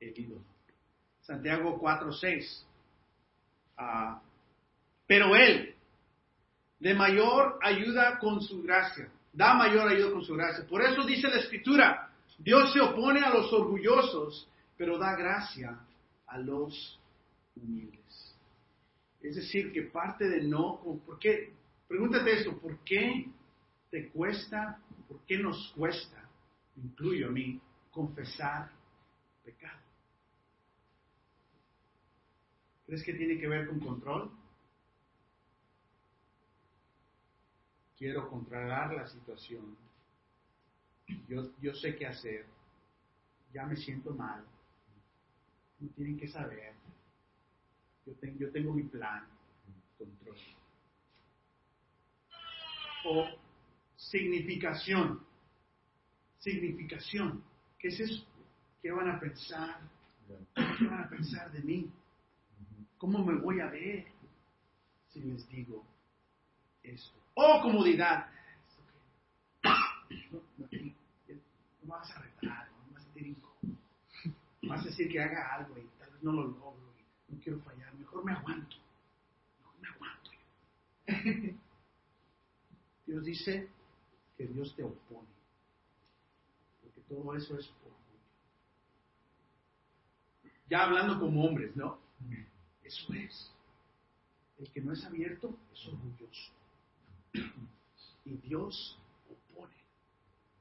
[0.00, 0.42] el ídolo.
[1.20, 2.64] Santiago 4:6.
[3.76, 4.20] Ah,
[5.06, 5.74] pero Él,
[6.80, 10.66] de mayor ayuda con su gracia, da mayor ayuda con su gracia.
[10.66, 15.78] Por eso dice la Escritura, Dios se opone a los orgullosos, pero da gracia
[16.26, 16.98] a los
[17.54, 18.36] humildes.
[19.20, 21.52] Es decir, que parte de no, ¿por qué?
[21.86, 23.26] Pregúntate esto, ¿por qué
[23.90, 26.24] te cuesta, por qué nos cuesta,
[26.76, 28.70] incluyo a mí, confesar
[29.44, 29.80] pecado?
[32.86, 34.30] ¿Crees que tiene que ver con control?
[38.00, 39.76] Quiero controlar la situación.
[41.28, 42.46] Yo, yo sé qué hacer.
[43.52, 44.42] Ya me siento mal.
[45.78, 46.72] No tienen que saber.
[48.06, 49.26] Yo, yo tengo mi plan.
[49.98, 50.34] Control.
[53.04, 53.28] O
[53.96, 55.22] significación.
[56.38, 57.44] Significación.
[57.78, 58.24] ¿Qué es eso?
[58.80, 59.78] ¿Qué van a pensar?
[60.54, 61.92] ¿Qué van a pensar de mí?
[62.96, 64.06] ¿Cómo me voy a ver
[65.08, 65.84] si les digo
[66.82, 67.19] esto?
[67.42, 68.26] O comodidad.
[70.30, 70.66] No, no,
[71.82, 73.78] no vas a retar, no vas a sentir incómodo.
[74.62, 76.92] Vas a decir que haga algo y tal vez no lo logro
[77.28, 77.94] y no quiero fallar.
[77.94, 78.76] Mejor me aguanto.
[79.58, 80.30] Mejor me aguanto.
[83.06, 83.68] Dios dice
[84.36, 85.28] que Dios te opone.
[86.82, 88.20] Porque todo eso es orgullo.
[90.68, 91.98] Ya hablando como hombres, ¿no?
[92.84, 93.50] Eso es.
[94.58, 96.59] El que no es abierto es orgulloso.
[98.24, 99.74] Y Dios opone.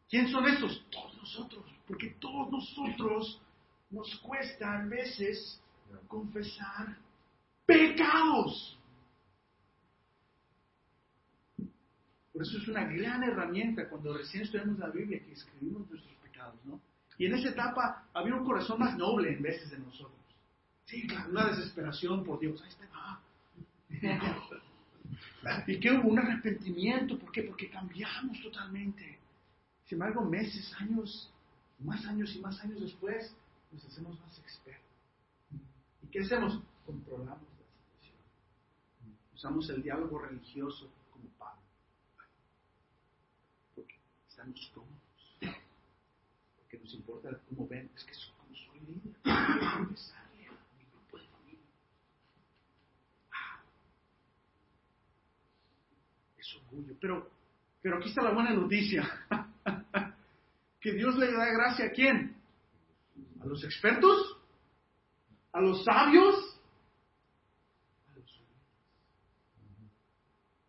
[0.10, 0.84] ¿Quién son esos?
[0.90, 1.66] Todos nosotros.
[1.88, 3.42] Porque todos nosotros
[3.90, 5.60] nos cuesta a veces
[6.08, 6.98] confesar
[7.66, 8.78] pecados.
[12.32, 16.56] Por eso es una gran herramienta cuando recién estudiamos la Biblia que escribimos nuestros pecados,
[16.66, 16.80] ¿no?
[17.18, 20.14] Y en esa etapa había un corazón más noble en veces de nosotros.
[20.86, 22.62] Sí, claro, una desesperación por Dios.
[22.62, 22.88] Ahí está.
[22.94, 23.20] Ah.
[25.68, 27.18] y que hubo un arrepentimiento.
[27.18, 27.44] ¿Por qué?
[27.44, 29.20] Porque cambiamos totalmente.
[29.86, 31.32] Sin embargo, meses, años,
[31.80, 33.34] más años y más años después,
[33.72, 34.84] nos hacemos más expertos.
[36.04, 36.60] ¿Y qué hacemos?
[36.86, 38.18] Controlamos la situación.
[39.34, 41.62] Usamos el diálogo religioso como Pablo.
[43.76, 43.96] Porque
[44.28, 45.60] estamos cómodos.
[46.58, 47.90] Porque nos importa cómo ven.
[47.96, 51.66] Es que como soy líder, quiero confesarle a mi grupo de familia.
[56.38, 56.56] Es
[57.00, 57.30] Pero,
[57.82, 59.08] pero aquí está la buena noticia.
[60.80, 62.36] que Dios le da gracia a quién?
[63.42, 64.38] ¿A los expertos?
[65.52, 66.60] ¿A los sabios?
[68.08, 68.64] A los humildes.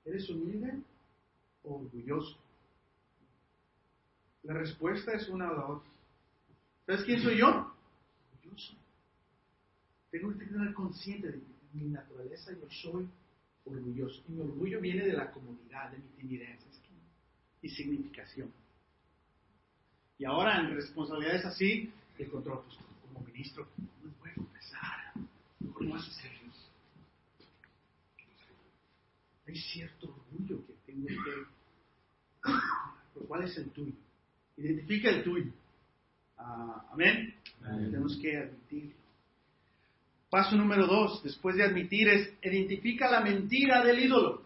[0.05, 0.83] ¿Eres humilde
[1.64, 2.39] o orgulloso?
[4.45, 5.91] La respuesta es una o la otra.
[6.87, 7.72] ¿Sabes quién soy yo?
[8.37, 8.74] Orgulloso.
[10.11, 11.41] Tengo que tener consciente de
[11.72, 13.09] mi naturaleza, yo soy
[13.65, 14.23] orgulloso.
[14.29, 16.61] Y mi orgullo viene de la comodidad, de mi timidez
[17.63, 18.53] y significación.
[20.19, 25.13] Y ahora en responsabilidades así, el control, pues como ministro, no confesar,
[25.61, 26.41] mejor no vas a hacerlo.
[29.47, 31.47] Hay cierto orgullo que tengo que...
[33.27, 33.95] ¿Cuál es el tuyo?
[34.57, 35.51] Identifica el tuyo.
[36.39, 37.35] Uh, amén.
[37.61, 38.99] Tenemos que admitirlo.
[40.31, 44.43] Paso número dos, después de admitir, es identifica la mentira del ídolo.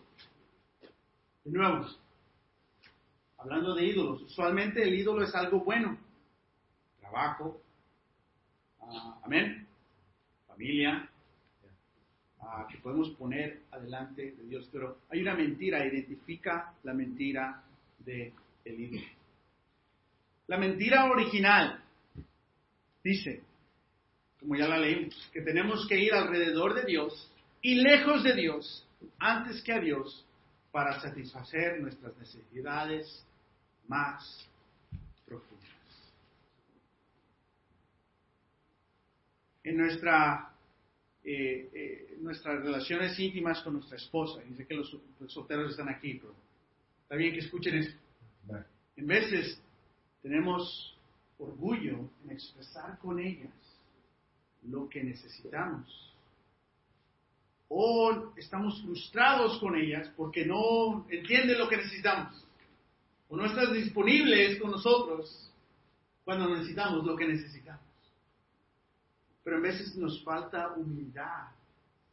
[1.44, 1.86] De nuevo,
[3.36, 5.98] hablando de ídolos, usualmente el ídolo es algo bueno.
[6.98, 7.60] Trabajo,
[8.80, 9.66] ah, amén,
[10.46, 11.06] familia,
[12.40, 14.66] ah, que podemos poner adelante de Dios.
[14.72, 17.62] Pero hay una mentira, identifica la mentira
[17.98, 18.32] del
[18.64, 19.06] ídolo.
[20.46, 21.84] La mentira original
[23.02, 23.42] dice,
[24.44, 27.30] como ya la leímos, que tenemos que ir alrededor de Dios
[27.62, 28.86] y lejos de Dios
[29.18, 30.22] antes que a Dios
[30.70, 33.24] para satisfacer nuestras necesidades
[33.88, 34.46] más
[35.24, 35.64] profundas.
[39.62, 40.52] En nuestra,
[41.24, 44.94] eh, eh, nuestras relaciones íntimas con nuestra esposa, y sé que los,
[45.28, 46.34] solteros están aquí, pero
[47.02, 47.98] está bien que escuchen esto.
[48.94, 49.58] En veces
[50.20, 50.94] tenemos
[51.38, 53.50] orgullo en expresar con ellas
[54.68, 56.12] lo que necesitamos.
[57.68, 62.44] O estamos frustrados con ellas porque no entienden lo que necesitamos.
[63.28, 65.50] O no están disponibles con nosotros
[66.24, 67.82] cuando necesitamos lo que necesitamos.
[69.42, 71.48] Pero a veces nos falta humildad.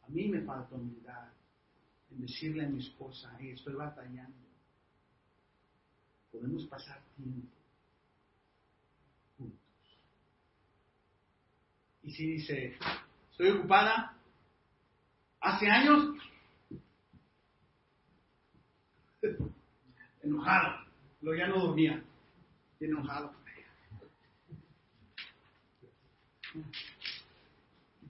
[0.04, 1.28] A mí me falta humildad
[2.10, 4.36] en decirle a mi esposa, hey, estoy batallando.
[6.30, 7.61] Podemos pasar tiempo
[12.04, 12.76] Y si dice,
[13.30, 14.16] estoy ocupada,
[15.40, 16.16] hace años,
[20.22, 20.84] enojado,
[21.20, 22.02] lo ya no dormía,
[22.80, 23.32] enojado.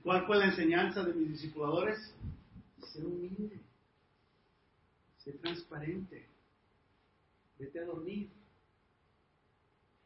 [0.02, 2.12] ¿Cuál fue la enseñanza de mis discipuladores?
[2.92, 3.60] Ser humilde,
[5.18, 6.26] ser transparente,
[7.58, 8.28] vete a dormir,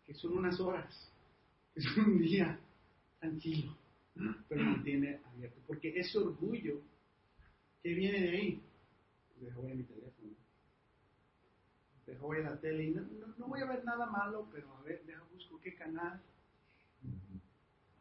[0.05, 1.11] que son unas horas,
[1.75, 2.59] que son un día,
[3.27, 3.77] tranquilo,
[4.49, 5.61] pero mantiene abierto.
[5.67, 6.81] Porque ese orgullo
[7.83, 8.63] que viene de ahí,
[9.41, 10.33] dejo voy a mi teléfono,
[12.07, 13.03] dejo voy a la tele y no,
[13.39, 16.21] no, voy a ver nada malo, pero a ver, deja busco qué canal,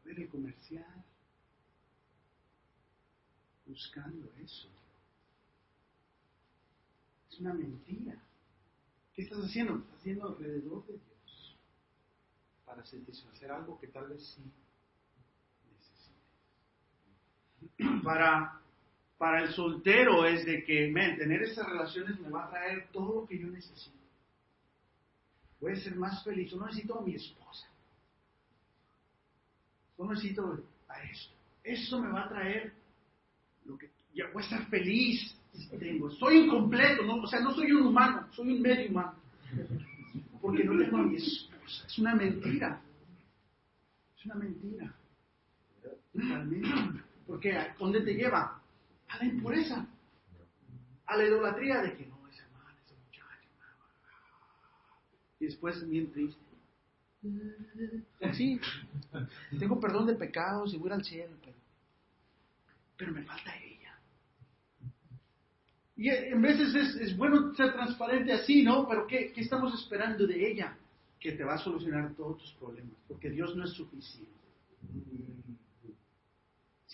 [0.01, 1.03] a ver el comercial,
[3.65, 4.69] buscando eso.
[7.31, 8.21] Es una mentira.
[9.13, 9.77] ¿Qué estás haciendo?
[9.77, 11.57] Estás haciendo alrededor de Dios
[12.65, 14.43] para satisfacer algo que tal vez sí
[18.03, 18.59] para,
[19.17, 23.21] para el soltero es de que, men, tener esas relaciones me va a traer todo
[23.21, 23.97] lo que yo necesito.
[25.59, 26.51] Voy a ser más feliz.
[26.51, 27.67] Yo no necesito a mi esposa.
[29.97, 31.33] Yo necesito a esto.
[31.63, 32.73] Eso me va a traer
[33.65, 35.35] lo que ya voy a estar feliz
[35.79, 36.09] tengo.
[36.11, 37.15] Soy incompleto, ¿no?
[37.15, 39.15] o sea, no soy un humano, soy un medio humano.
[40.41, 41.85] Porque no tengo a mi esposa.
[41.87, 42.81] Es una mentira.
[44.17, 44.93] Es una mentira.
[46.13, 47.01] Realmente.
[47.27, 48.61] Porque ¿a dónde te lleva?
[49.07, 49.87] A la impureza.
[51.05, 53.25] A la idolatría de que no, ese man, ese muchacho.
[55.39, 56.45] Y después bien triste.
[58.33, 58.59] Sí,
[59.57, 61.57] tengo perdón de pecados y voy al cielo, pero,
[62.97, 63.97] pero me falta ella.
[65.95, 68.87] Y en veces es, es, bueno ser transparente así, ¿no?
[68.87, 70.77] Pero ¿qué, ¿qué estamos esperando de ella?
[71.19, 74.33] Que te va a solucionar todos tus problemas, porque Dios no es suficiente.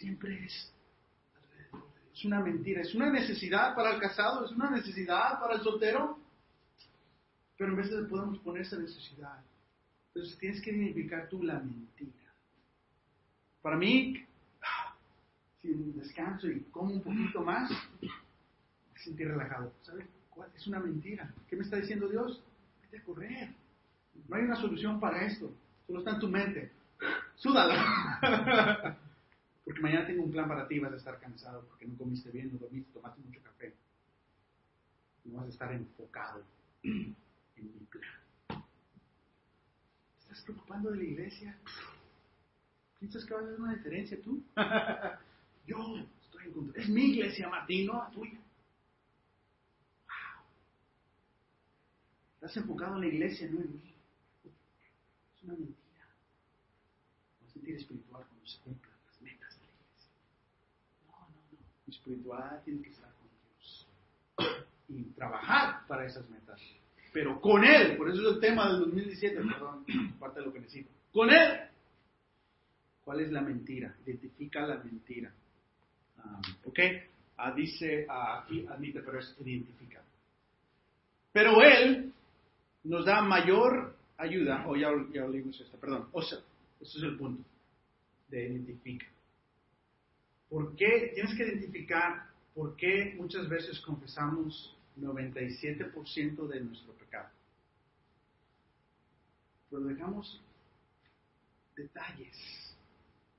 [0.01, 0.73] Siempre es
[2.13, 6.17] Es una mentira, es una necesidad para el casado, es una necesidad para el soltero,
[7.55, 9.39] pero en vez de podemos poner esa necesidad.
[10.07, 12.33] Entonces tienes que identificar tú la mentira.
[13.61, 14.25] Para mí,
[15.61, 17.69] si descanso y como un poquito más,
[18.01, 19.71] me sentir relajado.
[19.83, 20.07] ¿Sabes?
[20.55, 21.31] Es una mentira.
[21.47, 22.41] ¿Qué me está diciendo Dios?
[22.81, 23.49] Vete a correr.
[24.27, 25.51] No hay una solución para esto.
[25.85, 26.71] Solo está en tu mente.
[27.35, 28.97] Súdala.
[29.71, 32.51] Porque mañana tengo un plan para ti, vas a estar cansado porque no comiste bien,
[32.51, 33.73] no dormiste, tomaste mucho café.
[35.23, 36.43] No vas a estar enfocado
[36.83, 37.15] en
[37.55, 38.65] mi plan.
[40.19, 41.57] ¿Estás preocupando de la iglesia?
[42.99, 44.43] ¿Piensas que vas a hacer una diferencia tú?
[45.65, 46.81] Yo estoy en contra.
[46.81, 48.41] Es mi iglesia, Martín, no la tuya.
[50.05, 50.43] Wow.
[52.35, 53.95] Estás enfocado en la iglesia, no en mí.
[55.37, 56.07] Es una mentira.
[57.39, 58.90] Vas a sentir espiritual cuando se cumpla
[61.91, 63.87] espiritual tiene que estar con Dios
[64.89, 66.59] y trabajar para esas metas.
[67.13, 69.85] Pero con Él, por eso es el tema del 2017, perdón,
[70.19, 70.89] parte de lo que necesito.
[71.11, 71.59] Con Él.
[73.03, 73.93] ¿Cuál es la mentira?
[74.05, 75.31] Identifica la mentira.
[76.23, 76.79] Um, ¿Ok?
[77.37, 80.01] Ah, dice, ah, aquí admite, pero es identifica.
[81.33, 82.13] Pero Él
[82.83, 86.39] nos da mayor ayuda, o ya, ya leímos esto, perdón, o sea,
[86.79, 87.43] ese es el punto
[88.29, 89.07] de identifica.
[90.51, 91.13] ¿Por qué?
[91.15, 97.29] Tienes que identificar por qué muchas veces confesamos 97% de nuestro pecado.
[99.69, 100.41] Pero dejamos
[101.73, 102.35] detalles.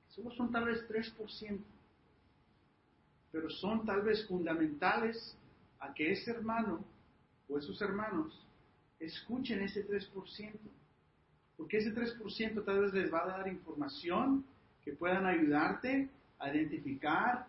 [0.08, 1.60] Solo son tal vez 3%.
[3.30, 5.36] Pero son tal vez fundamentales
[5.80, 6.82] a que ese hermano
[7.46, 8.42] o esos hermanos
[8.98, 10.52] escuchen ese 3%.
[11.58, 14.46] Porque ese 3% tal vez les va a dar información
[14.82, 16.08] que puedan ayudarte
[16.42, 17.46] a identificar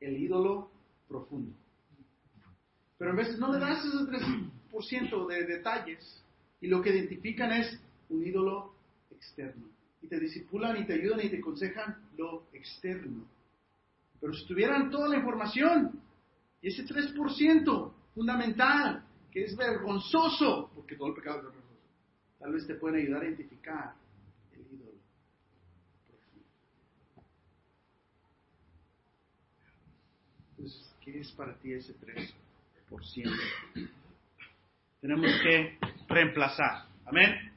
[0.00, 0.70] el ídolo
[1.08, 1.52] profundo.
[2.98, 6.22] Pero a veces no le das ese 3% de detalles
[6.60, 7.80] y lo que identifican es
[8.10, 8.74] un ídolo
[9.10, 9.64] externo.
[10.02, 13.24] Y te disipulan y te ayudan y te aconsejan lo externo.
[14.20, 16.00] Pero si tuvieran toda la información
[16.60, 21.80] y ese 3% fundamental, que es vergonzoso, porque todo el pecado es vergonzoso,
[22.38, 23.94] tal vez te pueden ayudar a identificar
[24.52, 24.92] el ídolo
[26.06, 26.46] profundo.
[30.50, 32.34] Entonces, ¿qué es para ti ese 3%?
[35.00, 35.78] Tenemos que
[36.08, 36.86] reemplazar.
[37.04, 37.52] Amén.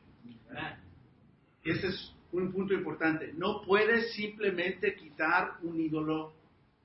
[1.63, 3.31] Y este es un punto importante.
[3.33, 6.33] No puedes simplemente quitar un ídolo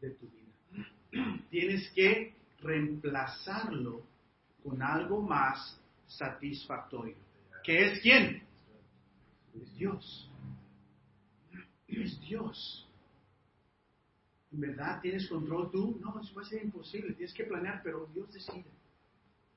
[0.01, 1.43] de tu vida.
[1.51, 4.03] Tienes que reemplazarlo
[4.63, 7.17] con algo más satisfactorio.
[7.65, 8.43] ¿Qué es quién?
[9.61, 10.31] Es Dios.
[11.89, 12.89] Es Dios.
[14.53, 15.99] ¿En verdad tienes control tú?
[16.01, 17.15] No, eso va a ser imposible.
[17.15, 18.65] Tienes que planear, pero Dios decide.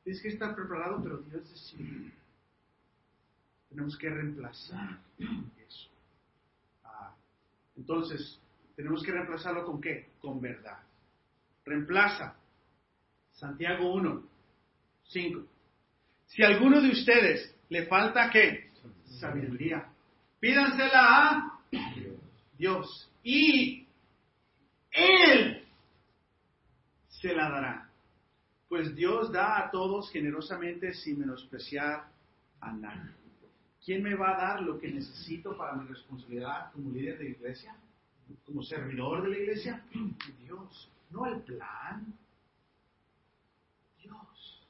[0.03, 2.11] Tienes que estar preparado, pero Dios decide.
[3.69, 4.99] Tenemos que reemplazar
[5.67, 5.89] eso.
[6.85, 7.13] Ah,
[7.75, 8.39] entonces,
[8.75, 10.11] tenemos que reemplazarlo con qué?
[10.21, 10.79] Con verdad.
[11.65, 12.35] Reemplaza.
[13.33, 14.23] Santiago 1,
[15.09, 15.45] 5.
[16.27, 18.69] Si a alguno de ustedes le falta qué?
[19.19, 19.89] Sabiduría.
[20.39, 21.59] Pídansela a
[22.57, 23.09] Dios.
[23.23, 23.84] Y
[24.95, 25.67] Él
[27.09, 27.89] se la dará.
[28.69, 32.07] Pues Dios da a todos generosamente sin menospreciar
[32.61, 33.11] a nadie.
[33.83, 37.75] ¿Quién me va a dar lo que necesito para mi responsabilidad como líder de iglesia?
[38.43, 39.83] Como servidor de la iglesia?
[40.43, 42.13] Dios, no el plan.
[44.01, 44.67] Dios.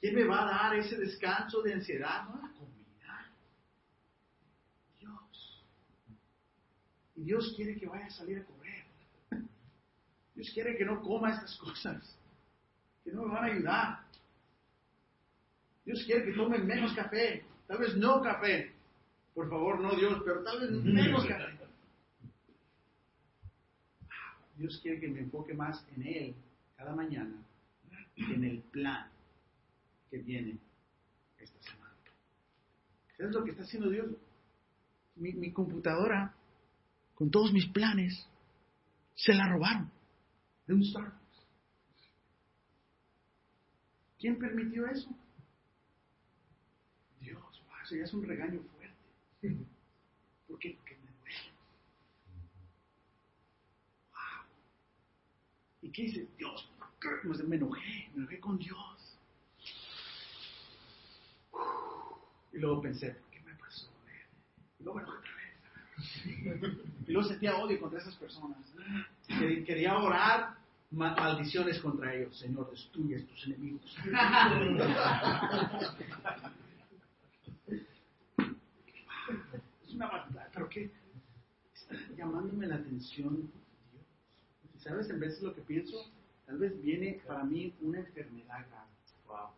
[0.00, 2.24] ¿Quién me va a dar ese descanso de ansiedad?
[2.24, 3.30] No la comida.
[4.98, 5.64] Dios.
[7.14, 8.61] Y Dios quiere que vaya a salir a correr.
[10.34, 12.18] Dios quiere que no coma estas cosas,
[13.04, 13.98] que no me van a ayudar.
[15.84, 18.70] Dios quiere que tome menos café, Tal vez no café.
[19.34, 21.56] Por favor, no Dios, pero tal vez menos café.
[24.58, 26.34] Dios quiere que me enfoque más en Él
[26.76, 27.34] cada mañana
[28.14, 29.08] que en el plan
[30.10, 30.58] que viene
[31.38, 31.94] esta semana.
[33.16, 34.10] ¿Sabes lo que está haciendo Dios?
[35.16, 36.34] Mi, mi computadora,
[37.14, 38.28] con todos mis planes,
[39.14, 39.90] se la robaron
[40.72, 41.16] de un Starbucks.
[44.18, 45.10] ¿Quién permitió eso?
[47.84, 49.66] eso ya es un regaño fuerte.
[50.46, 50.76] ¿Por qué?
[50.76, 51.52] Porque me duele.
[54.12, 54.46] Wow.
[55.82, 56.70] ¿Y qué dice Dios?
[57.24, 59.18] Pues me enojé, me enojé con Dios.
[62.52, 63.90] Y luego pensé, ¿qué me pasó?
[64.78, 66.78] Y luego me enojé otra vez.
[67.08, 68.58] Y luego sentía odio contra esas personas.
[69.66, 70.61] Quería orar
[70.92, 72.38] maldiciones contra ellos.
[72.38, 73.96] Señor, destruye a tus enemigos.
[80.52, 80.90] pero ¿qué?
[81.74, 83.50] Está llamándome la atención
[83.92, 84.04] Dios.
[84.82, 85.10] ¿Sabes?
[85.10, 86.10] En de lo que pienso,
[86.46, 88.90] tal vez viene para mí una enfermedad grave.
[89.26, 89.50] Wow.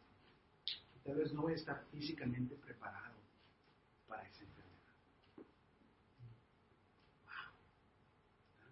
[1.04, 3.14] Tal vez no voy a estar físicamente preparado
[4.06, 4.94] para esa enfermedad.
[7.24, 7.52] Wow.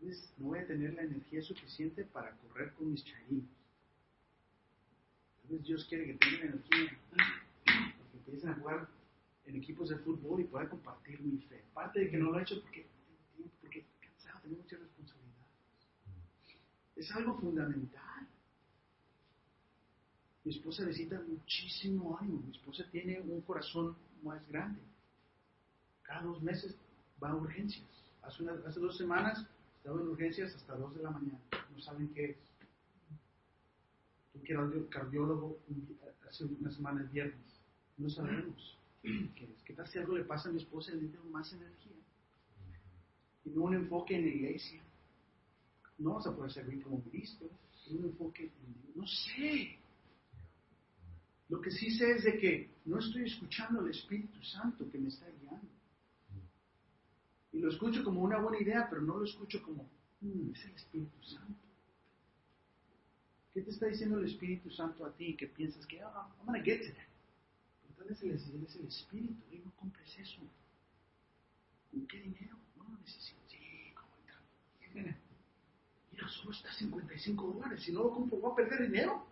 [0.02, 3.44] Vez no voy a tener la energía suficiente para correr con mis charinos.
[5.42, 8.88] Tal vez Dios quiere que tenga energía para que empiecen a jugar
[9.46, 11.62] en equipos de fútbol y pueda compartir mi fe.
[11.72, 14.80] Parte de que no lo he hecho porque tengo tiempo, porque estoy cansado, tengo muchas
[14.80, 15.46] responsabilidades.
[16.96, 18.26] Es algo fundamental.
[20.44, 22.42] Mi esposa necesita muchísimo ánimo.
[22.44, 24.80] Mi esposa tiene un corazón más grande.
[26.02, 26.74] Cada dos meses
[27.22, 27.86] va a urgencias.
[28.22, 29.46] Hace, hace dos semanas
[29.82, 31.40] estaba en urgencias hasta dos de la mañana.
[31.74, 32.36] No saben qué es.
[34.32, 35.58] Un cardiólogo
[36.28, 37.60] hace unas semanas viernes.
[37.98, 41.96] No sabemos que, que tal si algo le pasa a mi esposa, necesito más energía.
[43.44, 44.80] Y no un enfoque en la iglesia.
[45.98, 47.50] No vamos a poder servir como Cristo.
[47.90, 48.96] Un enfoque en Dios.
[48.96, 49.78] No sé.
[51.48, 55.08] Lo que sí sé es de que no estoy escuchando al Espíritu Santo que me
[55.08, 55.71] está guiando.
[57.52, 59.88] Y lo escucho como una buena idea, pero no lo escucho como
[60.22, 61.60] Mm, es el Espíritu Santo.
[63.52, 66.62] ¿Qué te está diciendo el Espíritu Santo a ti que piensas que, ah, I'm gonna
[66.62, 67.96] get to that?
[67.98, 70.40] Tal vez el, es el Espíritu y no compres eso.
[71.90, 72.56] ¿Con qué dinero?
[72.76, 73.40] No lo necesito.
[73.48, 74.08] Sí, ¿cómo
[74.94, 75.16] Mira,
[76.12, 77.82] mira, solo está 55 dólares.
[77.82, 79.26] Si no lo compro, ¿voy a perder dinero?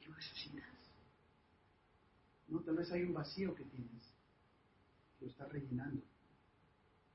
[0.00, 0.64] ¿Qué necesitas?
[2.48, 3.99] No, tal vez hay un vacío que tienes.
[5.20, 6.02] Lo estás rellenando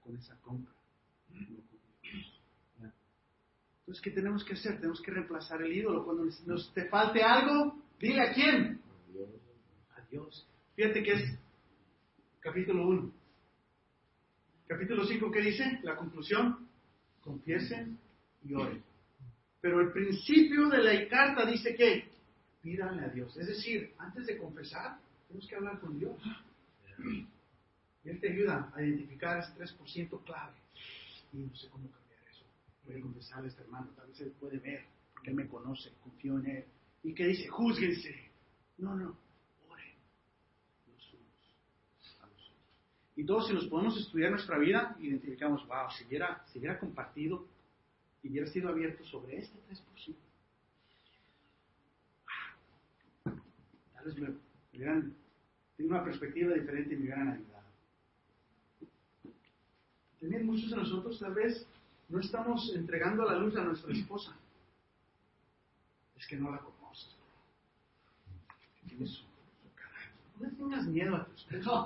[0.01, 0.73] con esa compra.
[3.79, 4.77] Entonces, ¿qué tenemos que hacer?
[4.77, 6.05] Tenemos que reemplazar el ídolo.
[6.05, 8.81] Cuando nos te falte algo, dile a quién.
[9.95, 10.47] A Dios.
[10.75, 11.39] Fíjate que es
[12.39, 13.11] capítulo 1.
[14.67, 15.79] Capítulo 5, ¿qué dice?
[15.83, 16.67] La conclusión.
[17.21, 17.99] Confiesen
[18.43, 18.83] y oren.
[19.61, 22.07] Pero el principio de la carta dice que
[22.61, 23.37] pídanle a Dios.
[23.37, 24.97] Es decir, antes de confesar,
[25.27, 26.19] tenemos que hablar con Dios.
[28.05, 30.53] Él te ayuda a identificar ese 3% clave.
[31.33, 32.45] Y no sé cómo cambiar eso.
[32.85, 35.91] Voy a confesarle a este hermano, tal vez Él puede ver, porque Él me conoce,
[36.03, 36.65] confío en Él.
[37.03, 37.47] ¿Y qué dice?
[37.47, 38.15] Júzguense.
[38.77, 39.17] No, no,
[39.69, 39.93] oren
[40.87, 42.57] los unos a los otros.
[43.15, 47.47] Y todos, si nos podemos estudiar nuestra vida, identificamos, wow, si hubiera, si hubiera compartido
[48.21, 50.15] y hubiera sido abierto sobre este 3%,
[53.93, 54.29] tal vez me
[54.73, 55.15] hubieran
[55.75, 57.54] tenido una perspectiva diferente y me hubieran ayudado.
[60.19, 61.65] También muchos de nosotros tal vez
[62.09, 64.35] no estamos entregando a la luz a nuestra esposa.
[66.17, 67.15] Es que no la conoces.
[68.87, 69.23] Tienes su,
[69.75, 70.11] carácter.
[70.39, 71.85] No le tengas miedo a tu esposa.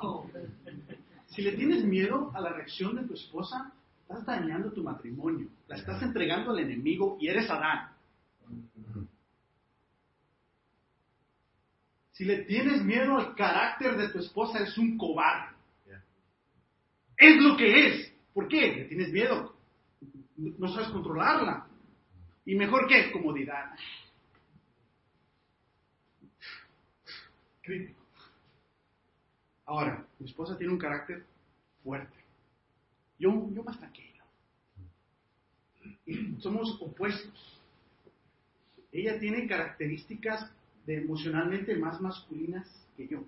[1.27, 3.71] Si le tienes miedo a la reacción de tu esposa,
[4.01, 5.47] estás dañando tu matrimonio.
[5.67, 7.89] La estás entregando al enemigo y eres Adán.
[12.11, 15.55] Si le tienes miedo al carácter de tu esposa, es un cobarde.
[17.15, 18.08] Es lo que es.
[18.39, 18.73] ¿Por qué?
[18.73, 19.53] Le tienes miedo.
[20.37, 21.67] No sabes controlarla.
[22.45, 23.11] ¿Y mejor qué?
[23.11, 23.75] Comodidad.
[27.61, 27.99] Crítico.
[29.65, 31.25] Ahora, mi esposa tiene un carácter
[31.83, 32.15] fuerte.
[33.19, 34.23] Yo, yo más tranquilo.
[36.39, 37.61] somos opuestos.
[38.93, 40.49] Ella tiene características
[40.85, 42.65] de emocionalmente más masculinas
[42.95, 43.21] que yo.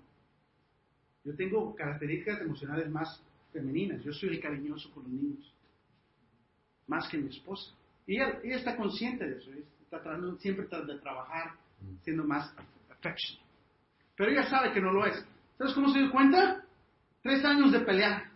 [1.26, 3.22] Yo tengo características emocionales más
[3.52, 4.04] femeninas.
[4.04, 5.54] Yo soy el cariñoso con los niños,
[6.88, 7.72] más que mi esposa.
[8.08, 9.52] Y ella, está consciente de eso,
[9.84, 11.56] está tratando siempre de trabajar
[12.04, 12.54] siendo más
[12.90, 13.40] affection.
[14.16, 15.26] Pero ella sabe que no lo es.
[15.58, 16.64] ¿Sabes cómo se dio cuenta?
[17.22, 18.30] Tres años de pelear.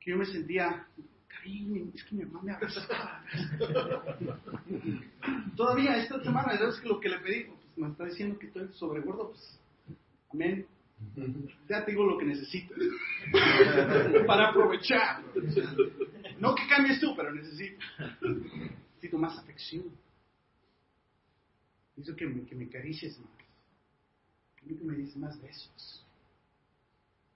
[0.00, 0.86] Que yo me sentía,
[1.28, 3.24] cariño, es que mi mamá me abrazaba.
[5.56, 8.68] Todavía esta semana, es que lo que le pedí, pues me está diciendo que estoy
[8.72, 9.60] sobregordo, pues,
[10.32, 10.66] amén.
[11.68, 12.74] Ya tengo lo que necesito
[14.26, 15.22] para aprovechar.
[16.38, 17.80] No que cambies tú, pero necesito.
[18.20, 19.84] Necesito más afección.
[21.96, 23.30] Necesito que me, que me acaricies más.
[24.62, 26.06] Necesito que me des más besos.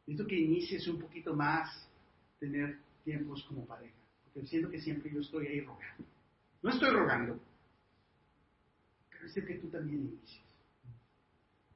[0.07, 1.89] Necesito que inicies un poquito más
[2.39, 3.95] tener tiempos como pareja.
[4.33, 6.05] Porque siento que siempre yo estoy ahí rogando.
[6.63, 7.41] No estoy rogando,
[9.11, 10.52] pero es que tú también inicies.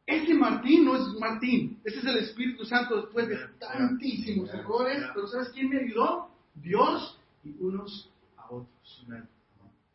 [0.06, 5.26] Ese Martín no es Martín, ese es el Espíritu Santo después de tantísimos errores, pero
[5.26, 6.30] ¿sabes quién me ayudó?
[6.54, 9.06] Dios y unos a otros.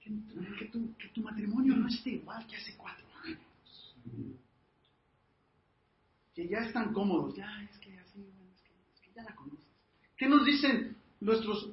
[0.02, 3.96] Que, tu, que tu matrimonio no esté igual que hace cuatro años.
[6.36, 8.20] Que ya están cómodos, ya es que así,
[8.54, 9.66] es que, ya la conoces.
[10.18, 11.70] ¿Qué nos dicen nuestros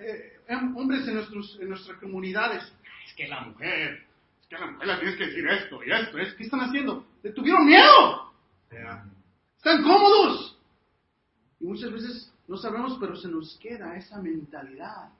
[0.00, 2.64] eh, em, hombres en, nuestros, en nuestras comunidades?
[3.06, 4.06] Es que la mujer
[4.52, 7.06] que a la mujer tienes que decir esto y esto, es, ¿qué están haciendo?
[7.22, 8.32] ¿Le tuvieron miedo?
[9.56, 10.58] Están cómodos.
[11.60, 15.10] Y muchas veces no sabemos, pero se nos queda esa mentalidad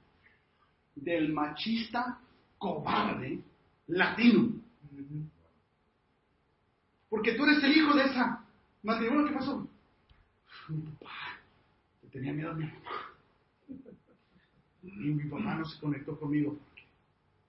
[0.95, 2.19] del machista
[2.59, 3.43] cobarde
[3.87, 4.61] latino.
[7.09, 8.45] Porque tú eres el hijo de esa
[8.83, 9.29] matrimonio.
[9.29, 9.69] ¿Qué pasó?
[10.69, 11.11] Mi papá
[12.11, 12.81] tenía miedo a mi mamá.
[14.83, 16.59] Y mi papá no se conectó conmigo.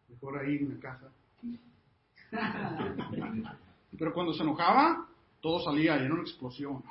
[0.09, 1.09] Mejor ahí en la casa
[3.97, 5.07] pero cuando se enojaba,
[5.41, 6.83] todo salía y era una explosión.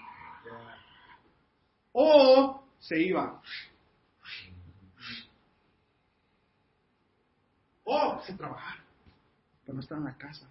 [1.92, 3.40] O se iba.
[7.84, 8.78] O se trabajar.
[9.64, 10.48] Pero no estar en la casa.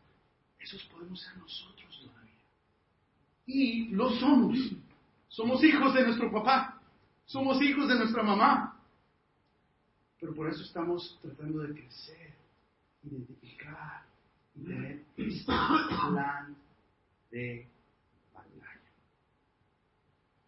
[0.59, 2.31] Esos podemos ser nosotros todavía.
[3.45, 4.57] Y lo somos.
[5.29, 6.79] Somos hijos de nuestro papá.
[7.25, 8.77] Somos hijos de nuestra mamá.
[10.19, 12.35] Pero por eso estamos tratando de crecer,
[13.03, 14.05] identificar,
[14.55, 15.01] y tener
[15.45, 16.55] plan
[17.31, 17.67] de
[18.33, 18.79] batalla.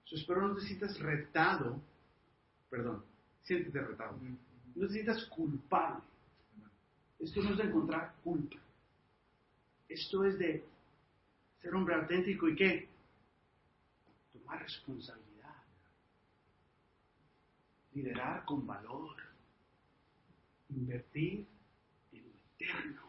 [0.05, 1.81] So, espero no te sientas retado,
[2.69, 3.03] perdón,
[3.43, 4.17] siéntete retado.
[4.75, 6.03] No te sientas culpable.
[7.19, 8.57] Esto no es de encontrar culpa.
[9.87, 10.65] Esto es de
[11.61, 12.89] ser hombre auténtico y qué?
[14.33, 15.55] Tomar responsabilidad.
[17.93, 19.15] Liderar con valor.
[20.69, 21.45] Invertir
[22.11, 23.02] en lo eterno.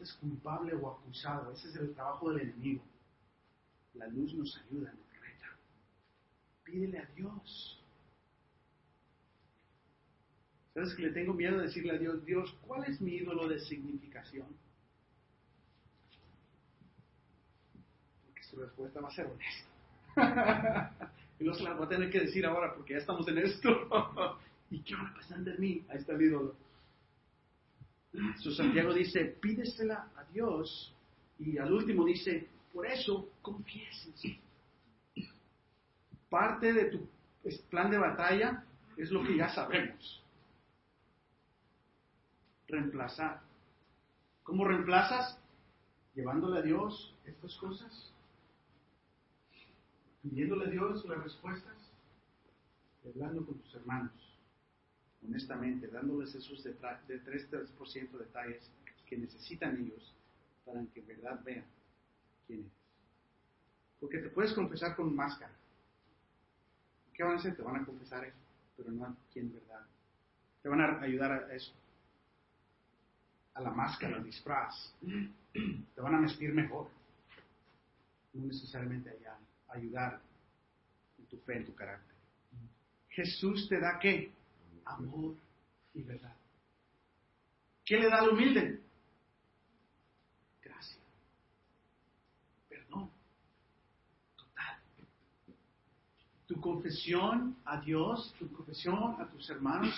[0.00, 1.52] Sientas culpable o acusado.
[1.52, 2.82] Ese es el trabajo del enemigo.
[3.94, 5.46] La luz nos ayuda, nos reta.
[6.64, 7.82] Pídele a Dios.
[10.72, 13.58] ¿Sabes que le tengo miedo de decirle a Dios, Dios, ¿cuál es mi ídolo de
[13.60, 14.46] significación?
[18.24, 21.14] Porque su respuesta va a ser honesta.
[21.40, 24.38] y no se la voy a tener que decir ahora porque ya estamos en esto.
[24.70, 25.84] ¿Y qué van a de mí?
[25.90, 26.69] Ahí está el ídolo.
[28.38, 30.92] Su Santiago dice, pídesela a Dios.
[31.38, 34.22] Y al último dice, por eso confieses.
[36.28, 37.08] Parte de tu
[37.70, 38.64] plan de batalla
[38.96, 40.22] es lo que ya sabemos
[42.70, 43.40] reemplazar.
[44.42, 45.38] ¿Cómo reemplazas?
[46.14, 48.12] Llevándole a Dios estas cosas,
[50.22, 51.76] pidiéndole a Dios las respuestas,
[53.04, 54.12] hablando con tus hermanos,
[55.26, 58.70] honestamente, dándoles esos de 3% de detalles
[59.06, 60.14] que necesitan ellos
[60.64, 61.64] para que en verdad vean
[62.46, 62.72] quién eres.
[63.98, 65.52] Porque te puedes confesar con máscara.
[67.12, 67.54] ¿Qué van a hacer?
[67.54, 68.38] Te van a confesar eso,
[68.76, 69.84] pero no a quién verdad.
[70.62, 71.72] Te van a ayudar a eso
[73.54, 74.94] a la máscara, al disfraz.
[75.02, 76.88] Te van a vestir mejor.
[78.32, 79.36] No necesariamente allá,
[79.68, 80.20] ayudar
[81.18, 82.14] en tu fe, en tu carácter.
[83.08, 84.30] Jesús te da qué?
[84.90, 85.34] Amor
[85.94, 86.34] y verdad.
[87.84, 88.80] ¿Qué le da al humilde?
[90.62, 91.00] Gracia.
[92.68, 93.10] Perdón.
[94.36, 94.78] Total.
[96.46, 99.94] Tu confesión a Dios, tu confesión a tus hermanos,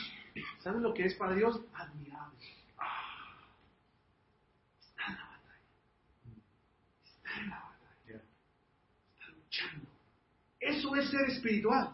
[0.60, 1.60] ¿sabes lo que es para Dios?
[1.74, 2.38] Admirable
[10.62, 11.92] Eso es ser espiritual.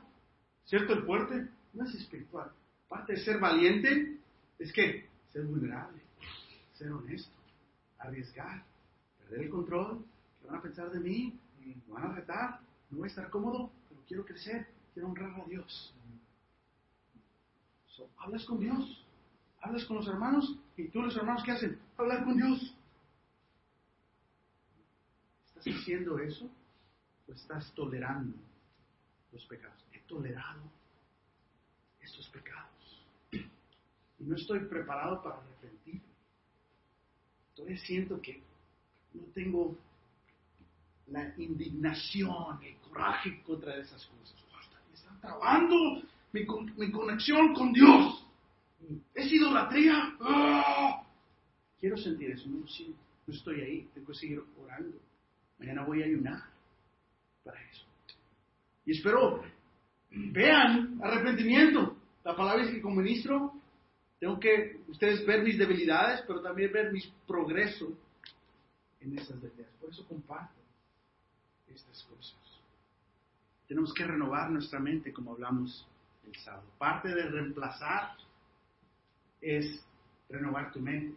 [0.66, 0.92] ¿Cierto?
[0.92, 2.52] El fuerte no es espiritual.
[2.88, 4.18] Parte de ser valiente
[4.58, 6.00] es que ser vulnerable,
[6.72, 7.36] ser honesto,
[7.98, 8.64] arriesgar,
[9.18, 10.04] perder el control.
[10.40, 11.38] ¿Qué van a pensar de mí?
[11.60, 12.60] ¿Me van a retar?
[12.90, 15.94] No voy a estar cómodo, pero quiero crecer, quiero honrar a Dios.
[18.16, 19.04] hablas con Dios,
[19.60, 21.78] hablas con los hermanos y tú los hermanos ¿qué hacen?
[21.96, 22.74] Hablar con Dios.
[25.46, 26.48] ¿Estás haciendo eso
[27.26, 28.38] o estás tolerando
[29.32, 29.84] los pecados.
[29.92, 30.62] He tolerado
[32.00, 32.77] estos pecados.
[34.18, 36.00] Y no estoy preparado para arrepentirme.
[37.54, 38.40] Todavía siento que
[39.14, 39.76] no tengo
[41.08, 44.36] la indignación, el coraje contra esas cosas.
[44.88, 46.02] me están trabando
[46.32, 46.46] mi,
[46.76, 48.24] mi, conexión con Dios.
[49.14, 50.16] Es idolatría.
[50.20, 51.02] ¡Ah!
[51.80, 52.98] Quiero sentir eso, no lo siento.
[53.26, 54.98] No estoy ahí, tengo que seguir orando.
[55.58, 56.42] Mañana voy a ayunar
[57.44, 57.84] para eso.
[58.86, 59.44] Y espero
[60.10, 61.96] vean arrepentimiento.
[62.24, 63.52] La palabra es que como ministro
[64.18, 67.90] tengo que ustedes ver mis debilidades, pero también ver mis progresos
[69.00, 69.74] en esas debilidades.
[69.80, 70.58] Por eso comparto
[71.68, 72.38] estas cosas.
[73.68, 75.86] Tenemos que renovar nuestra mente, como hablamos
[76.26, 76.68] el sábado.
[76.78, 78.16] Parte de reemplazar
[79.40, 79.84] es
[80.28, 81.16] renovar tu mente.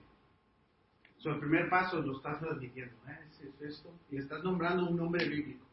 [1.24, 2.96] el primer paso lo estás admitiendo.
[3.08, 3.20] ¿eh?
[3.32, 5.66] Es esto, y estás nombrando un nombre bíblico.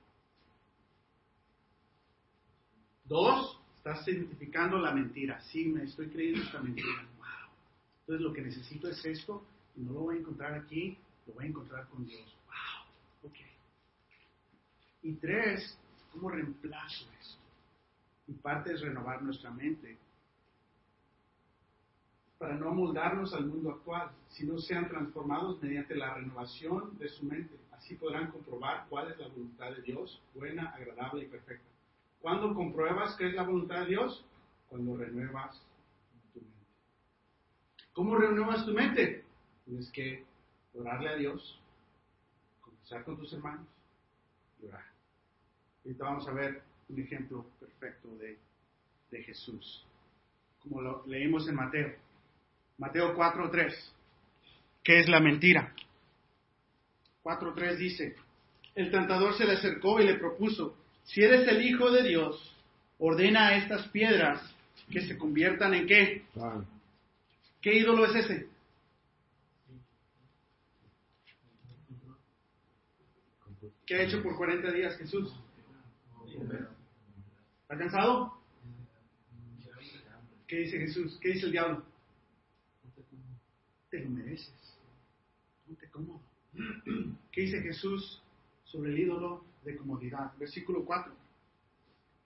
[3.05, 5.41] Dos, estás identificando la mentira.
[5.41, 7.07] Sí, me estoy creyendo esta mentira.
[8.09, 9.44] Entonces lo que necesito es esto
[9.76, 10.96] y no lo voy a encontrar aquí,
[11.26, 12.24] lo voy a encontrar con Dios.
[12.46, 13.30] Wow.
[13.30, 13.36] Ok.
[15.02, 15.78] Y tres,
[16.11, 17.36] ¿cómo reemplazo eso?
[18.26, 19.98] Y parte es renovar nuestra mente
[22.38, 27.59] para no moldarnos al mundo actual, sino sean transformados mediante la renovación de su mente.
[27.72, 31.68] Así podrán comprobar cuál es la voluntad de Dios, buena, agradable y perfecta.
[32.22, 34.24] ¿Cuándo compruebas que es la voluntad de Dios?
[34.70, 35.62] Cuando renuevas.
[37.99, 39.24] ¿Cómo renuevas tu mente?
[39.64, 40.22] Tienes que
[40.72, 41.61] orarle a Dios,
[42.61, 43.66] conversar con tus hermanos
[44.62, 44.84] y orar.
[45.84, 48.38] Ahorita vamos a ver un ejemplo perfecto de,
[49.11, 49.84] de Jesús,
[50.61, 51.92] como lo leímos en Mateo.
[52.78, 53.74] Mateo 4.3.
[54.84, 55.74] ¿Qué es la mentira?
[57.24, 58.14] 4.3 dice,
[58.76, 62.57] el tentador se le acercó y le propuso, si eres el Hijo de Dios,
[63.01, 64.40] ordena a estas piedras
[64.88, 66.22] que se conviertan en qué?
[67.61, 68.48] ¿Qué ídolo es ese?
[73.86, 75.34] ¿Qué ha hecho por 40 días Jesús?
[77.62, 78.38] ¿Está cansado?
[80.46, 81.18] ¿Qué dice Jesús?
[81.20, 81.84] ¿Qué dice el diablo?
[83.90, 84.78] Te lo mereces.
[85.66, 86.20] Ponte cómodo.
[87.32, 88.22] ¿Qué dice Jesús
[88.64, 90.32] sobre el ídolo de comodidad?
[90.38, 91.12] Versículo 4.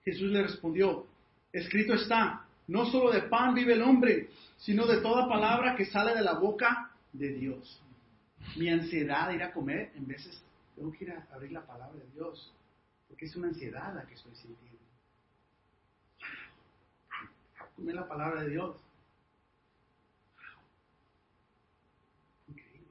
[0.03, 1.07] Jesús le respondió,
[1.51, 6.13] escrito está, no solo de pan vive el hombre, sino de toda palabra que sale
[6.13, 7.81] de la boca de Dios.
[8.55, 10.41] Mi ansiedad de ir a comer, en veces
[10.75, 12.53] tengo que ir a abrir la palabra de Dios,
[13.07, 14.79] porque es una ansiedad la que estoy sintiendo.
[17.75, 18.77] Comer la palabra de Dios.
[22.47, 22.87] Increíble.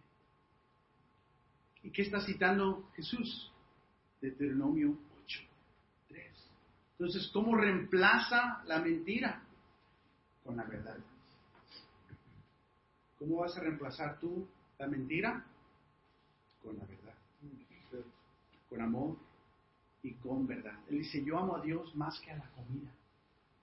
[1.83, 3.51] ¿Y qué está citando Jesús?
[4.21, 5.41] Deuteronomio 8,
[6.09, 6.33] 3.
[6.93, 9.43] Entonces, ¿cómo reemplaza la mentira?
[10.53, 10.99] Con la verdad.
[13.19, 14.47] ¿Cómo vas a reemplazar tú
[14.79, 15.47] la mentira?
[16.63, 17.15] Con la verdad.
[18.69, 19.17] Con amor
[20.03, 20.79] y con verdad.
[20.91, 22.91] Él dice, yo amo a Dios más que a la comida.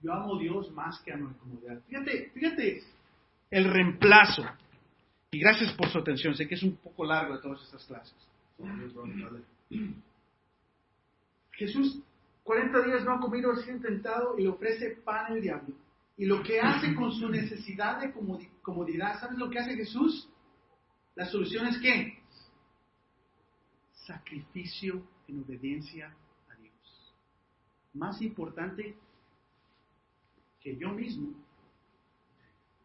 [0.01, 1.79] Yo amo a Dios más que a mi comodidad.
[1.87, 2.81] Fíjate, fíjate
[3.51, 4.43] el reemplazo.
[5.29, 6.33] Y gracias por su atención.
[6.33, 8.15] Sé que es un poco largo de todas estas clases.
[11.51, 12.01] Jesús
[12.43, 15.75] 40 días no ha comido, ha sido intentado y le ofrece pan al diablo.
[16.19, 18.11] Y lo que hace con su necesidad de
[18.61, 20.27] comodidad, ¿sabes lo que hace Jesús?
[21.15, 22.21] La solución es qué?
[24.05, 26.13] Sacrificio en obediencia
[26.49, 27.13] a Dios.
[27.93, 28.97] Más importante
[30.59, 31.35] que yo mismo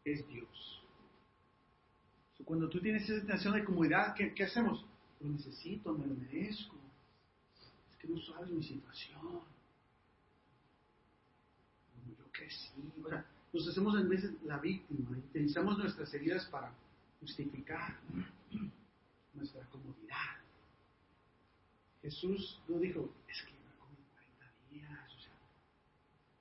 [0.05, 0.85] es Dios.
[2.45, 4.87] Cuando tú tienes esa sensación de comodidad, ¿qué, ¿qué, hacemos?
[5.18, 6.76] Lo necesito, me lo merezco.
[7.91, 9.41] Es que no sabes mi situación
[12.35, 12.70] que sí.
[13.53, 16.72] nos hacemos en veces la víctima utilizamos nuestras heridas para
[17.20, 17.97] justificar
[19.32, 20.37] nuestra comodidad.
[22.03, 25.32] Jesús no dijo, es que me comí 40 días, o sea,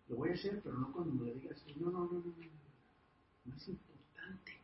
[0.10, 1.64] lo voy a hacer, pero no cuando me lo digas.
[1.78, 3.52] No, no, no, no, no.
[3.52, 4.60] Más importante.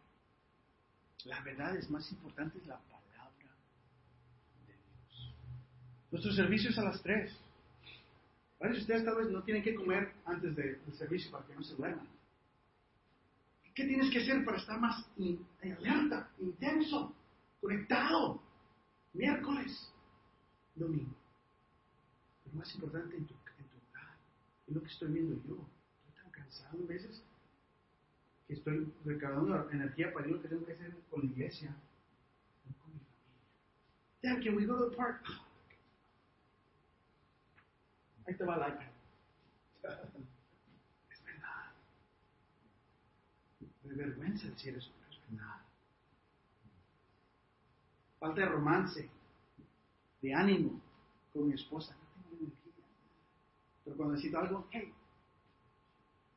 [1.25, 3.32] La verdad es más importante es la palabra
[4.67, 5.34] de Dios.
[6.11, 7.48] Nuestro servicio es a las 3.
[8.60, 11.64] Varios de ustedes tal vez no tienen que comer antes del servicio para que no
[11.64, 12.07] se duerman.
[13.74, 15.05] ¿Qué tienes que hacer para estar más
[15.62, 17.16] alerta, intenso,
[17.62, 18.41] conectado?
[19.14, 19.93] Miércoles,
[20.76, 21.16] domingo.
[22.45, 23.70] Lo más importante en tu, en
[24.68, 25.66] es lo que estoy viendo yo.
[26.07, 27.24] Estoy tan cansado a veces
[28.47, 31.70] que estoy recaudando energía para lo que tengo que hacer con la iglesia,
[32.66, 33.38] no con mi familia.
[34.22, 35.24] Dad, can we go to the park?
[38.30, 38.86] Ahí te va el iPad.
[41.09, 41.71] Es verdad.
[43.84, 45.55] Me vergüenza decir eso, pero es verdad.
[48.19, 49.09] Falta de romance,
[50.21, 50.80] de ánimo
[51.34, 51.95] con mi esposa.
[51.95, 52.86] No tengo energía.
[53.84, 54.93] Pero cuando necesito algo, hey,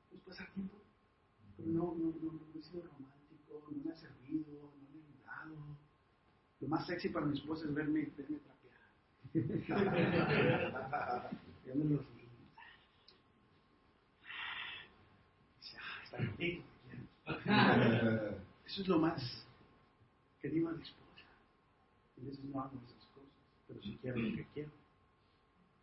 [0.09, 0.79] ¿puedes pasar tiempo?
[1.59, 5.41] Pero no, no, no, no he sido romántico, no me ha servido, no me ha
[5.43, 5.77] ayudado.
[6.61, 8.39] Lo más sexy para mi esposa es verme, verme
[9.35, 11.31] trapear.
[11.67, 12.01] los
[18.67, 19.47] Eso es lo más
[20.41, 21.23] que digo a mi esposa.
[22.21, 23.31] A veces no hago esas cosas,
[23.67, 24.71] pero sí quiero lo que quiero.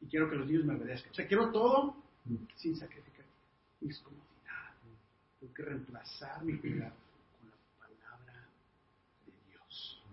[0.02, 1.12] Y quiero que los niños me obedezcan.
[1.12, 1.96] O sea, quiero todo
[2.56, 3.26] sin sacrificar
[3.82, 4.28] mis comodidades.
[5.40, 6.96] Tengo que reemplazar mi cuidado
[7.40, 8.48] con la palabra
[9.26, 10.04] de Dios.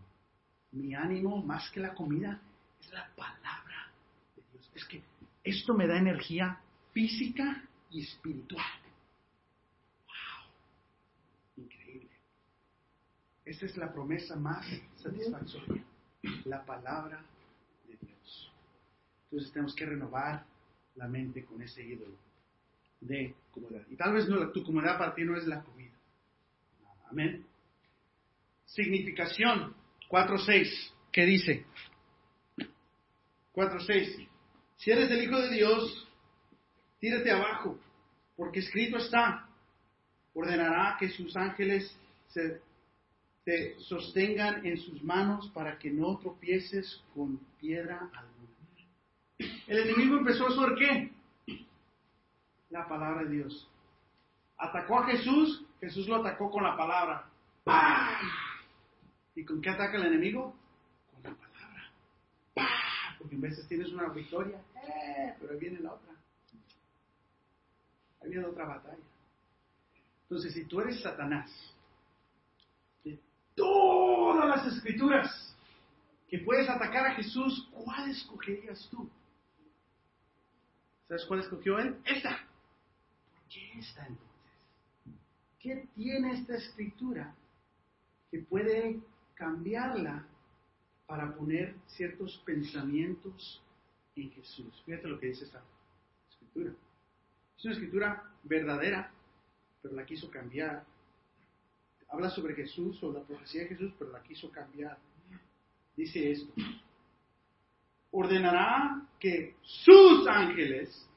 [0.72, 2.40] Mi ánimo, más que la comida,
[2.80, 3.90] es la palabra
[4.34, 4.70] de Dios.
[4.74, 5.02] Es que
[5.46, 6.60] esto me da energía
[6.92, 8.66] física y espiritual.
[10.04, 11.64] ¡Wow!
[11.64, 12.10] Increíble.
[13.44, 14.66] Esta es la promesa más
[14.96, 15.84] satisfactoria.
[16.46, 17.22] La palabra
[17.86, 18.52] de Dios.
[19.24, 20.44] Entonces tenemos que renovar
[20.96, 22.16] la mente con ese ídolo
[23.00, 23.86] de comodidad.
[23.88, 25.94] Y tal vez no, tu comodidad para ti no es la comida.
[27.08, 27.46] Amén.
[28.64, 29.76] Significación
[30.10, 30.92] 4.6.
[31.12, 31.64] ¿Qué dice?
[33.54, 34.25] 4.6.
[34.76, 36.08] Si eres el Hijo de Dios,
[37.00, 37.78] tírate abajo,
[38.36, 39.48] porque escrito está,
[40.34, 41.96] ordenará que sus ángeles
[42.28, 42.60] se,
[43.44, 49.56] te sostengan en sus manos para que no tropieces con piedra alguna.
[49.68, 51.12] El enemigo empezó a hacer qué?
[52.70, 53.68] La palabra de Dios.
[54.58, 57.30] Atacó a Jesús, Jesús lo atacó con la palabra.
[59.36, 60.54] ¿Y con qué ataca el enemigo?
[63.26, 66.12] Porque en veces tienes una victoria, eh, pero ahí viene la otra.
[68.22, 69.02] Ahí viene otra batalla.
[70.22, 71.50] Entonces, si tú eres Satanás,
[73.02, 73.18] de
[73.56, 75.56] todas las escrituras
[76.28, 79.10] que puedes atacar a Jesús, ¿cuál escogerías tú?
[81.08, 82.00] ¿Sabes cuál escogió él?
[82.04, 82.46] Esta.
[83.48, 84.26] ¿Qué está entonces?
[85.58, 87.34] ¿Qué tiene esta escritura
[88.30, 89.00] que puede
[89.34, 90.28] cambiarla
[91.06, 93.62] para poner ciertos pensamientos
[94.14, 94.82] en Jesús?
[94.84, 95.62] Fíjate lo que dice esta
[96.30, 96.72] escritura.
[97.56, 99.10] Es una escritura verdadera,
[99.82, 100.84] pero la quiso cambiar.
[102.08, 104.98] Habla sobre Jesús, o la profecía de Jesús, pero la quiso cambiar.
[105.96, 106.52] Dice esto.
[108.10, 111.08] Ordenará que sus ángeles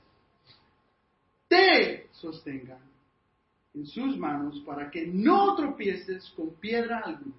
[1.48, 2.82] te sostengan
[3.74, 7.36] en sus manos para que no tropieces con piedra alguna.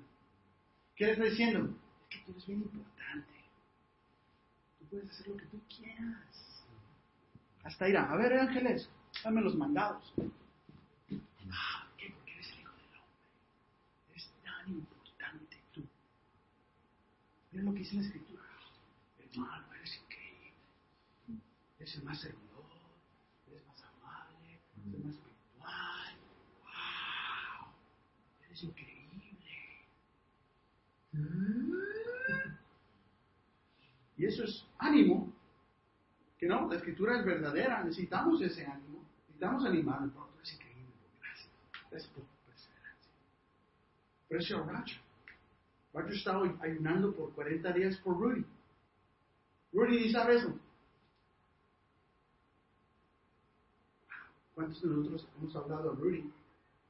[0.95, 1.75] ¿Qué le está diciendo?
[2.11, 3.29] Que tú eres bien importante.
[4.79, 6.65] Tú puedes hacer lo que tú quieras.
[7.63, 8.11] Hasta irá.
[8.11, 8.91] A ver, ángeles,
[9.23, 10.13] dame los mandados.
[11.53, 12.11] Ah, ¿por qué?
[12.11, 13.01] Porque eres el hijo del hombre.
[14.11, 15.87] Eres tan importante tú.
[17.53, 18.43] Mira lo que dice la escritura.
[19.19, 20.53] Hermano, eres increíble.
[21.79, 22.65] Eres el más servidor.
[23.47, 24.61] Eres más amable.
[24.89, 26.17] Eres más espiritual.
[26.65, 27.73] ¡Wow!
[28.47, 29.01] Eres increíble.
[34.21, 35.33] Y eso es ánimo.
[36.39, 37.83] Que no, la escritura es verdadera.
[37.83, 39.03] Necesitamos ese ánimo.
[39.29, 40.03] Necesitamos animar.
[40.03, 40.93] No, tú eres increíble.
[41.23, 41.49] Gracias.
[41.91, 43.13] Gracias por perseverancia.
[44.29, 45.01] Pero ese Roger.
[45.95, 48.45] Roger estaba ayunando por 40 días por Rudy.
[49.73, 50.55] Rudy ni sabe eso.
[54.55, 56.31] ¿Cuántos de nosotros hemos hablado a Rudy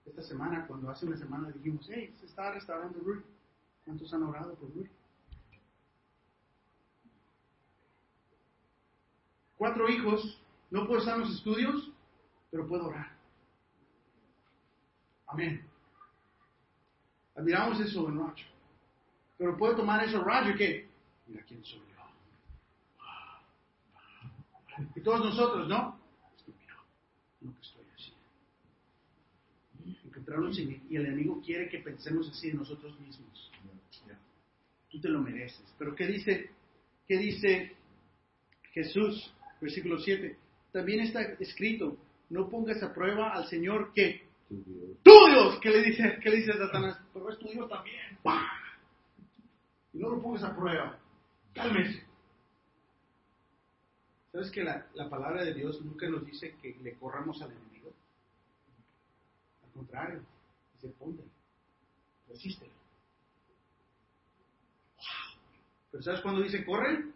[0.05, 0.67] esta semana?
[0.67, 3.23] Cuando hace una semana dijimos, hey, se está restaurando Rudy.
[3.85, 4.91] ¿Cuántos han orado por Rudy?
[9.61, 10.41] Cuatro hijos,
[10.71, 11.91] no puedo estar en los estudios,
[12.51, 13.15] pero puedo orar.
[15.27, 15.63] Amén.
[17.37, 18.47] Admiramos eso en Roger.
[19.37, 20.89] Pero puedo tomar eso, Roger, que,
[21.27, 21.79] mira quién soy
[24.79, 24.87] yo.
[24.97, 26.01] Y todos nosotros, ¿no?
[26.39, 26.77] Es que mira
[27.43, 28.25] lo que estoy haciendo.
[30.07, 33.51] Encontrarnos en- y el enemigo quiere que pensemos así de nosotros mismos.
[34.89, 35.71] Tú te lo mereces.
[35.79, 36.51] Pero ¿qué dice,
[37.07, 37.77] qué dice
[38.73, 39.35] Jesús?
[39.61, 40.37] Versículo 7.
[40.73, 41.97] También está escrito,
[42.31, 44.99] no pongas a prueba al Señor que Tu Dios.
[45.03, 45.59] ¡Tú Dios!
[45.61, 47.01] ¿Qué le dice, qué le dice a Satanás?
[47.13, 48.19] Pero es tu Dios también.
[48.23, 48.49] ¡Pah!
[49.93, 50.99] Y no lo pongas a prueba.
[51.53, 52.05] Cálmese.
[54.33, 57.93] ¿Sabes que la, la palabra de Dios nunca nos dice que le corramos al enemigo?
[59.65, 60.21] Al contrario,
[60.75, 61.25] dice ponte,
[62.29, 62.71] resístelo.
[64.97, 65.41] ¡Wow!
[65.91, 67.07] Pero ¿sabes cuándo dice corre?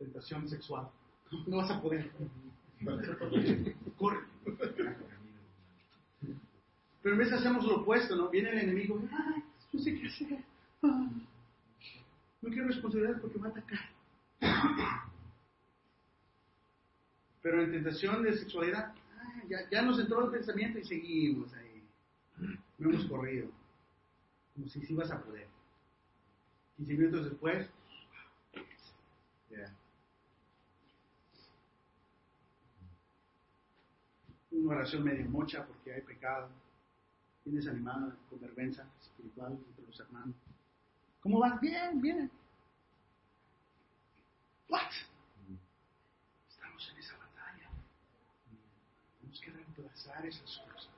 [0.00, 0.88] Tentación sexual.
[1.46, 2.10] No vas a poder.
[3.98, 4.24] Corre.
[7.02, 8.30] Pero en vez hacemos lo opuesto, ¿no?
[8.30, 9.44] Viene el enemigo, ¡ay!
[9.72, 10.38] No sé qué hacer.
[10.82, 11.06] Ah,
[12.40, 13.78] no quiero responsabilidad porque me va a atacar.
[17.42, 21.82] Pero en tentación de sexualidad, ah, ya, ya nos entró el pensamiento y seguimos ahí.
[22.78, 23.50] No hemos corrido.
[24.54, 25.46] Como si sí ibas a poder.
[26.78, 27.68] 15 minutos después,
[29.50, 29.68] Yeah.
[34.60, 36.48] Una oración medio mocha porque hay pecado.
[37.44, 40.34] Vienes animada con vergüenza espiritual entre los hermanos.
[41.20, 41.60] ¿Cómo vas?
[41.60, 42.30] Bien, bien.
[44.68, 44.90] What?
[46.48, 47.70] Estamos en esa batalla.
[49.18, 50.90] Tenemos que reemplazar esas cosas.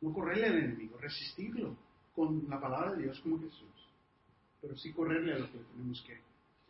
[0.00, 1.76] No correrle al enemigo, resistirlo
[2.14, 3.88] con la palabra de Dios como Jesús.
[4.60, 6.20] Pero sí correrle a lo que tenemos que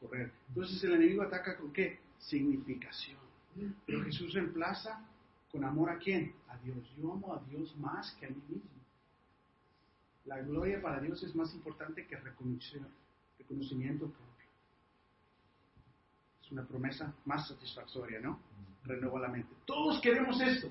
[0.01, 0.33] correr.
[0.49, 1.99] Entonces el enemigo ataca con qué?
[2.19, 3.28] Significación.
[3.87, 5.01] Pero Jesús reemplaza
[5.51, 6.35] con amor a quién?
[6.49, 6.77] A Dios.
[6.97, 8.71] Yo amo a Dios más que a mí mismo.
[10.27, 14.47] La gloria para Dios es más importante que reconocimiento, propio.
[16.43, 18.39] Es una promesa más satisfactoria, ¿no?
[18.85, 19.55] Renueva la mente.
[19.65, 20.71] Todos queremos esto,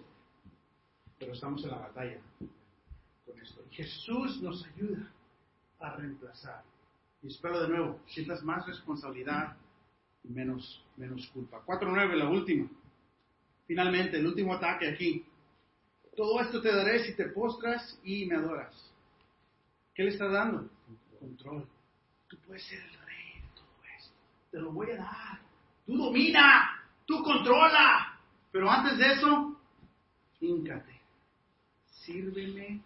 [1.17, 2.19] pero estamos en la batalla
[3.25, 3.63] con esto.
[3.71, 5.11] Y Jesús nos ayuda
[5.79, 6.63] a reemplazar.
[7.23, 9.57] Y espero de nuevo, sientas más responsabilidad
[10.29, 11.63] menos, menos culpa.
[11.65, 12.69] 4.9, la última.
[13.65, 15.25] Finalmente, el último ataque aquí.
[16.15, 18.73] Todo esto te daré si te postras y me adoras.
[19.93, 20.69] ¿Qué le está dando?
[21.19, 21.67] Control.
[22.27, 23.67] Tú puedes ser el rey de todo
[23.97, 24.13] esto.
[24.51, 25.39] Te lo voy a dar.
[25.85, 26.83] Tú domina.
[27.05, 28.19] Tú controla.
[28.51, 29.59] Pero antes de eso,
[30.39, 31.01] híncate.
[31.85, 32.81] Sírveme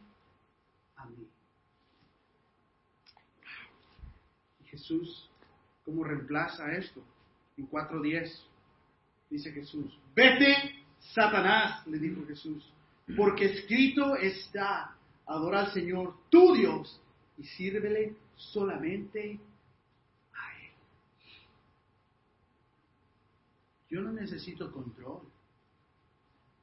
[0.98, 1.28] a mí.
[4.60, 5.30] Y Jesús,
[5.86, 7.04] ¿cómo reemplaza esto?
[7.62, 8.28] En 4.10
[9.30, 10.84] dice Jesús, vete,
[11.14, 12.68] Satanás, le dijo Jesús,
[13.16, 14.95] porque escrito está,
[15.28, 16.99] adora al Señor, tu Dios,
[17.38, 19.39] y sírvele solamente
[20.34, 20.72] a Él.
[23.91, 25.22] Yo no necesito control.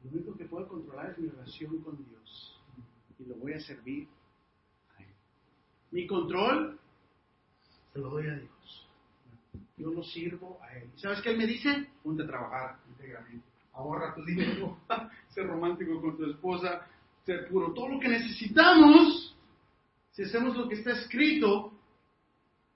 [0.03, 2.61] Lo único que puedo controlar es mi relación con Dios.
[3.21, 4.09] Y lo voy a servir
[4.97, 5.15] a Él.
[5.93, 6.77] Mi control
[7.93, 8.58] se lo doy a Dios.
[9.77, 10.91] Yo lo sirvo a Él.
[10.97, 11.89] ¿Sabes qué Él me dice?
[12.03, 13.47] Ponte a trabajar íntegramente.
[13.73, 14.79] Ahorra tu dinero.
[15.29, 16.87] Ser romántico con tu esposa.
[17.25, 17.73] Ser puro.
[17.73, 19.37] Todo lo que necesitamos,
[20.13, 21.73] si hacemos lo que está escrito,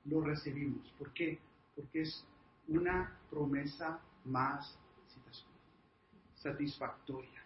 [0.04, 0.86] lo recibimos.
[0.98, 1.38] ¿Por qué?
[1.74, 2.24] Porque es
[2.68, 4.78] una promesa más
[6.36, 7.42] satisfactoria.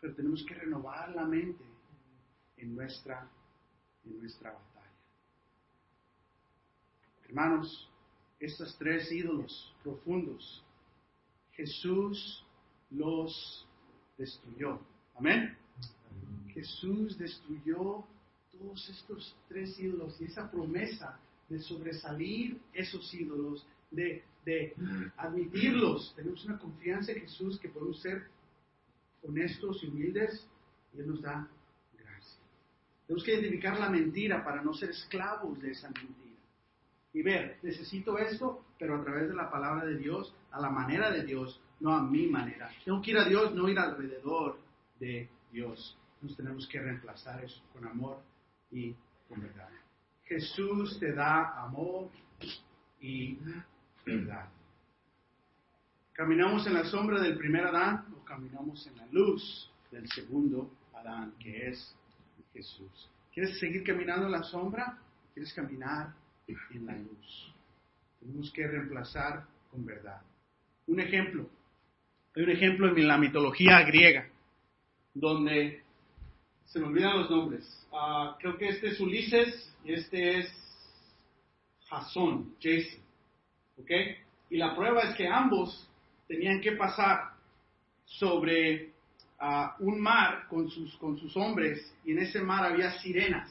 [0.00, 1.64] Pero tenemos que renovar la mente
[2.56, 3.28] en nuestra,
[4.04, 4.72] en nuestra batalla.
[7.24, 7.91] Hermanos,
[8.42, 10.64] estos tres ídolos profundos,
[11.52, 12.44] Jesús
[12.90, 13.66] los
[14.18, 14.80] destruyó.
[15.14, 15.56] Amén.
[16.52, 18.04] Jesús destruyó
[18.50, 21.18] todos estos tres ídolos y esa promesa
[21.48, 24.74] de sobresalir esos ídolos, de, de
[25.16, 26.12] admitirlos.
[26.16, 28.26] Tenemos una confianza en Jesús que podemos ser
[29.22, 30.46] honestos y humildes
[30.94, 31.48] y Él nos da
[31.96, 32.40] gracia.
[33.06, 36.21] Tenemos que identificar la mentira para no ser esclavos de esa mentira.
[37.14, 41.10] Y ver, necesito esto, pero a través de la palabra de Dios, a la manera
[41.10, 42.70] de Dios, no a mi manera.
[42.84, 44.58] Tengo que ir a Dios, no ir alrededor
[44.98, 45.98] de Dios.
[46.22, 48.18] Nos tenemos que reemplazar eso con amor
[48.70, 48.94] y
[49.28, 49.68] con verdad.
[50.24, 52.08] Jesús te da amor
[53.00, 53.36] y
[54.06, 54.48] verdad.
[56.12, 61.34] ¿Caminamos en la sombra del primer Adán o caminamos en la luz del segundo Adán,
[61.38, 61.94] que es
[62.52, 63.10] Jesús?
[63.34, 64.98] ¿Quieres seguir caminando en la sombra?
[65.34, 66.14] ¿Quieres caminar
[66.74, 67.52] en la luz?
[68.20, 70.20] Tenemos que reemplazar con verdad.
[70.86, 71.48] Un ejemplo.
[72.34, 74.26] Hay un ejemplo en la mitología griega,
[75.12, 75.82] donde
[76.64, 77.86] se me olvidan los nombres.
[77.92, 80.52] Ah, creo que este es Ulises y este es
[81.88, 83.00] Jason, Jason.
[83.78, 83.90] ¿Ok?
[84.50, 85.88] Y la prueba es que ambos
[86.26, 87.32] tenían que pasar
[88.06, 88.92] sobre
[89.38, 93.50] ah, un mar con sus, con sus hombres y en ese mar había sirenas.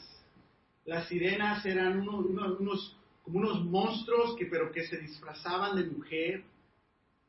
[0.85, 6.43] Las sirenas eran unos, como unos monstruos que, pero que se disfrazaban de mujer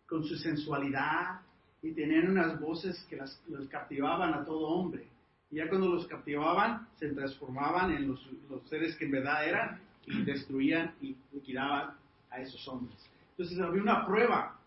[0.07, 1.41] con su sensualidad
[1.83, 5.07] y tenían unas voces que las, los captivaban a todo hombre.
[5.51, 9.81] Y ya cuando los captivaban, se transformaban en los, los seres que en verdad eran
[10.07, 11.95] y destruían y liquidaban
[12.31, 12.99] a esos hombres.
[13.31, 14.59] Entonces había una prueba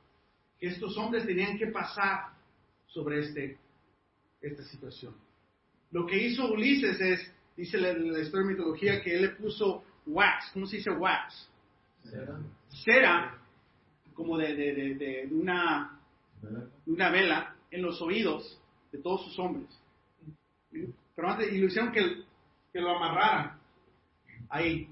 [0.60, 2.30] que estos hombres tenían que pasar
[2.88, 3.58] sobre este,
[4.42, 5.14] esta situación.
[5.92, 9.84] Lo que hizo Ulises es, dice la, la historia de mitología, que él le puso
[10.06, 11.50] wax, ¿cómo se dice wax?
[12.04, 12.40] Cera.
[12.84, 13.38] Cera,
[14.14, 16.00] como de, de, de, de una,
[16.86, 19.68] una vela en los oídos de todos sus hombres.
[21.16, 22.24] Pero antes, y lo hicieron que,
[22.72, 23.60] que lo amarraran
[24.50, 24.90] ahí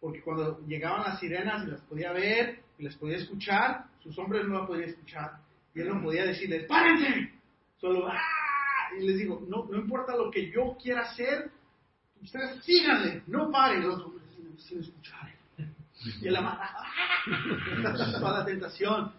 [0.00, 4.46] porque cuando llegaban las sirenas y las podía ver y las podía escuchar, sus hombres
[4.46, 5.38] no las podían escuchar.
[5.74, 7.32] Y él no podía decirles, ¡párense!
[7.78, 8.20] Solo, ¡ah!
[8.98, 11.50] Y les digo, no, no importa lo que yo quiera hacer,
[12.22, 13.86] ustedes síganle, no paren.
[13.86, 14.24] Los hombres
[14.58, 15.34] sin, escuchar.
[16.20, 18.20] Y él amarra, ¡ah!
[18.20, 19.12] La tentación.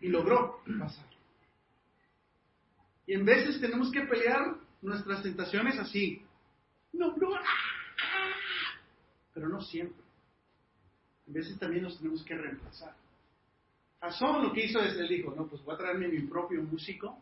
[0.00, 1.06] Y logró pasar.
[3.06, 6.22] Y en veces tenemos que pelear nuestras tentaciones así.
[6.92, 7.68] No, no, ¡ah!
[9.34, 10.02] pero no siempre.
[11.28, 12.94] A veces también nos tenemos que reemplazar.
[14.00, 17.18] Jason lo que hizo es, él dijo, no, pues voy a traerme mi propio músico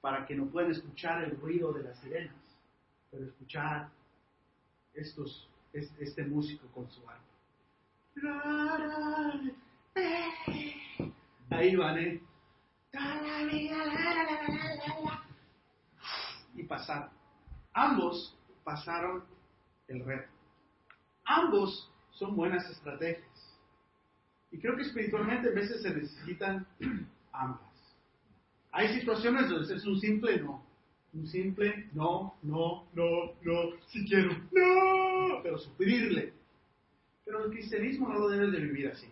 [0.00, 2.36] para que no puedan escuchar el ruido de las sirenas,
[3.10, 3.90] pero escuchar
[4.94, 7.22] estos, este músico con su arma.
[11.50, 12.20] Ahí van, ¿eh?
[16.54, 17.10] Y pasaron.
[17.72, 19.24] Ambos pasaron
[19.86, 20.28] el reto.
[21.24, 23.56] Ambos son buenas estrategias.
[24.50, 26.66] Y creo que espiritualmente a veces se necesitan
[27.32, 27.60] ambas.
[28.72, 30.67] Hay situaciones donde es un simple no.
[31.14, 36.32] Un simple no, no, no, no, si quiero, no, pero sufrirle.
[37.24, 39.08] Pero el cristianismo no lo debes de vivir así.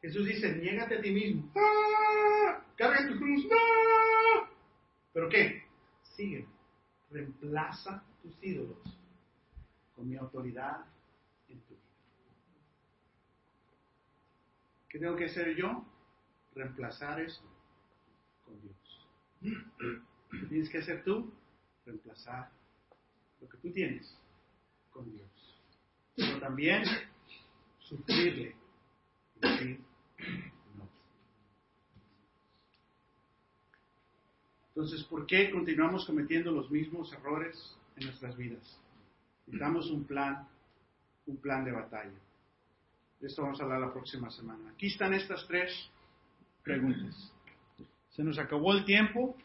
[0.00, 1.50] Jesús dice, niégate a ti mismo.
[1.54, 2.64] ¡Ah!
[2.76, 3.44] Carga tu cruz.
[3.44, 4.48] ¡No!
[5.12, 5.64] ¿Pero qué?
[6.16, 6.46] Sigue.
[7.10, 8.78] Reemplaza tus ídolos
[9.94, 10.86] con mi autoridad
[11.48, 11.80] en tu vida.
[14.88, 15.84] ¿Qué tengo que hacer yo?
[16.54, 17.42] Reemplazar eso
[18.44, 18.79] con Dios.
[19.40, 21.32] ¿Qué tienes que hacer tú?
[21.86, 22.50] Reemplazar
[23.40, 24.16] lo que tú tienes
[24.90, 25.28] con Dios.
[26.14, 26.84] Pero también
[27.78, 28.54] sufrirle
[29.36, 29.80] y decir
[30.76, 30.88] no.
[34.68, 38.78] Entonces, ¿por qué continuamos cometiendo los mismos errores en nuestras vidas?
[39.46, 40.46] Necesitamos un plan,
[41.26, 42.18] un plan de batalla.
[43.20, 44.70] De esto vamos a hablar la próxima semana.
[44.70, 45.90] Aquí están estas tres
[46.62, 47.32] preguntas.
[48.10, 49.36] Se nos acabó el tiempo.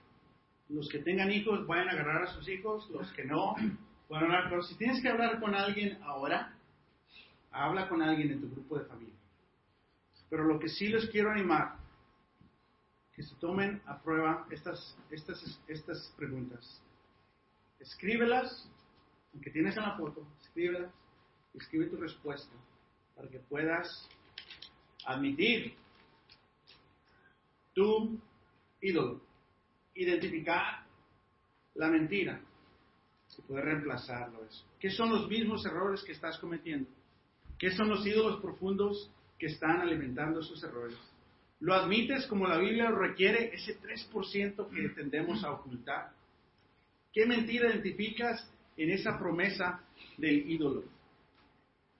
[0.70, 2.90] Los que tengan hijos vayan a agarrar a sus hijos.
[2.90, 3.56] Los que no,
[4.08, 4.50] pueden hablar.
[4.50, 6.54] Pero si tienes que hablar con alguien ahora,
[7.52, 9.16] habla con alguien en tu grupo de familia.
[10.30, 11.78] Pero lo que sí les quiero animar,
[13.14, 16.82] que se tomen a prueba estas, estas, estas preguntas.
[17.80, 18.70] Escríbelas,
[19.34, 20.92] aunque tienes en la foto, escríbelas,
[21.54, 22.54] escribe tu respuesta
[23.16, 24.10] para que puedas
[25.06, 25.76] admitir
[27.74, 28.20] tu
[28.86, 29.22] ídolo,
[29.96, 30.86] identificar
[31.76, 32.40] la mentira,
[33.28, 34.42] si puedes reemplazarlo.
[34.80, 36.90] ¿Qué son los mismos errores que estás cometiendo?
[37.58, 39.10] ¿Qué son los ídolos profundos
[39.40, 40.98] que están alimentando esos errores?
[41.62, 46.12] ¿Lo admites como la Biblia lo requiere, ese 3% que tendemos a ocultar?
[47.12, 49.82] ¿Qué mentira identificas en esa promesa
[50.18, 50.84] del ídolo?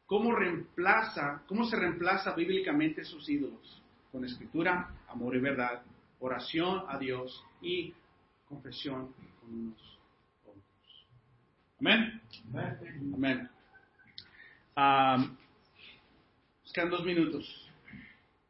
[0.06, 3.82] ¿Cómo, reemplaza, ¿Cómo se reemplaza bíblicamente esos ídolos?
[4.12, 5.82] Con escritura, amor y verdad,
[6.26, 7.94] oración a Dios y
[8.48, 10.00] confesión con unos
[10.44, 11.08] otros.
[11.80, 12.22] Amén.
[13.14, 13.50] Amén.
[16.74, 17.72] Quedan dos minutos.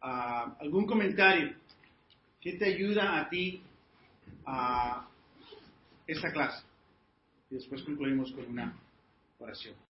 [0.02, 1.54] Ah, ¿Algún comentario
[2.42, 3.62] que te ayuda a ti
[4.46, 5.08] a
[6.08, 6.66] esta clase?
[7.52, 8.76] Y después concluimos con una
[9.38, 9.76] oración.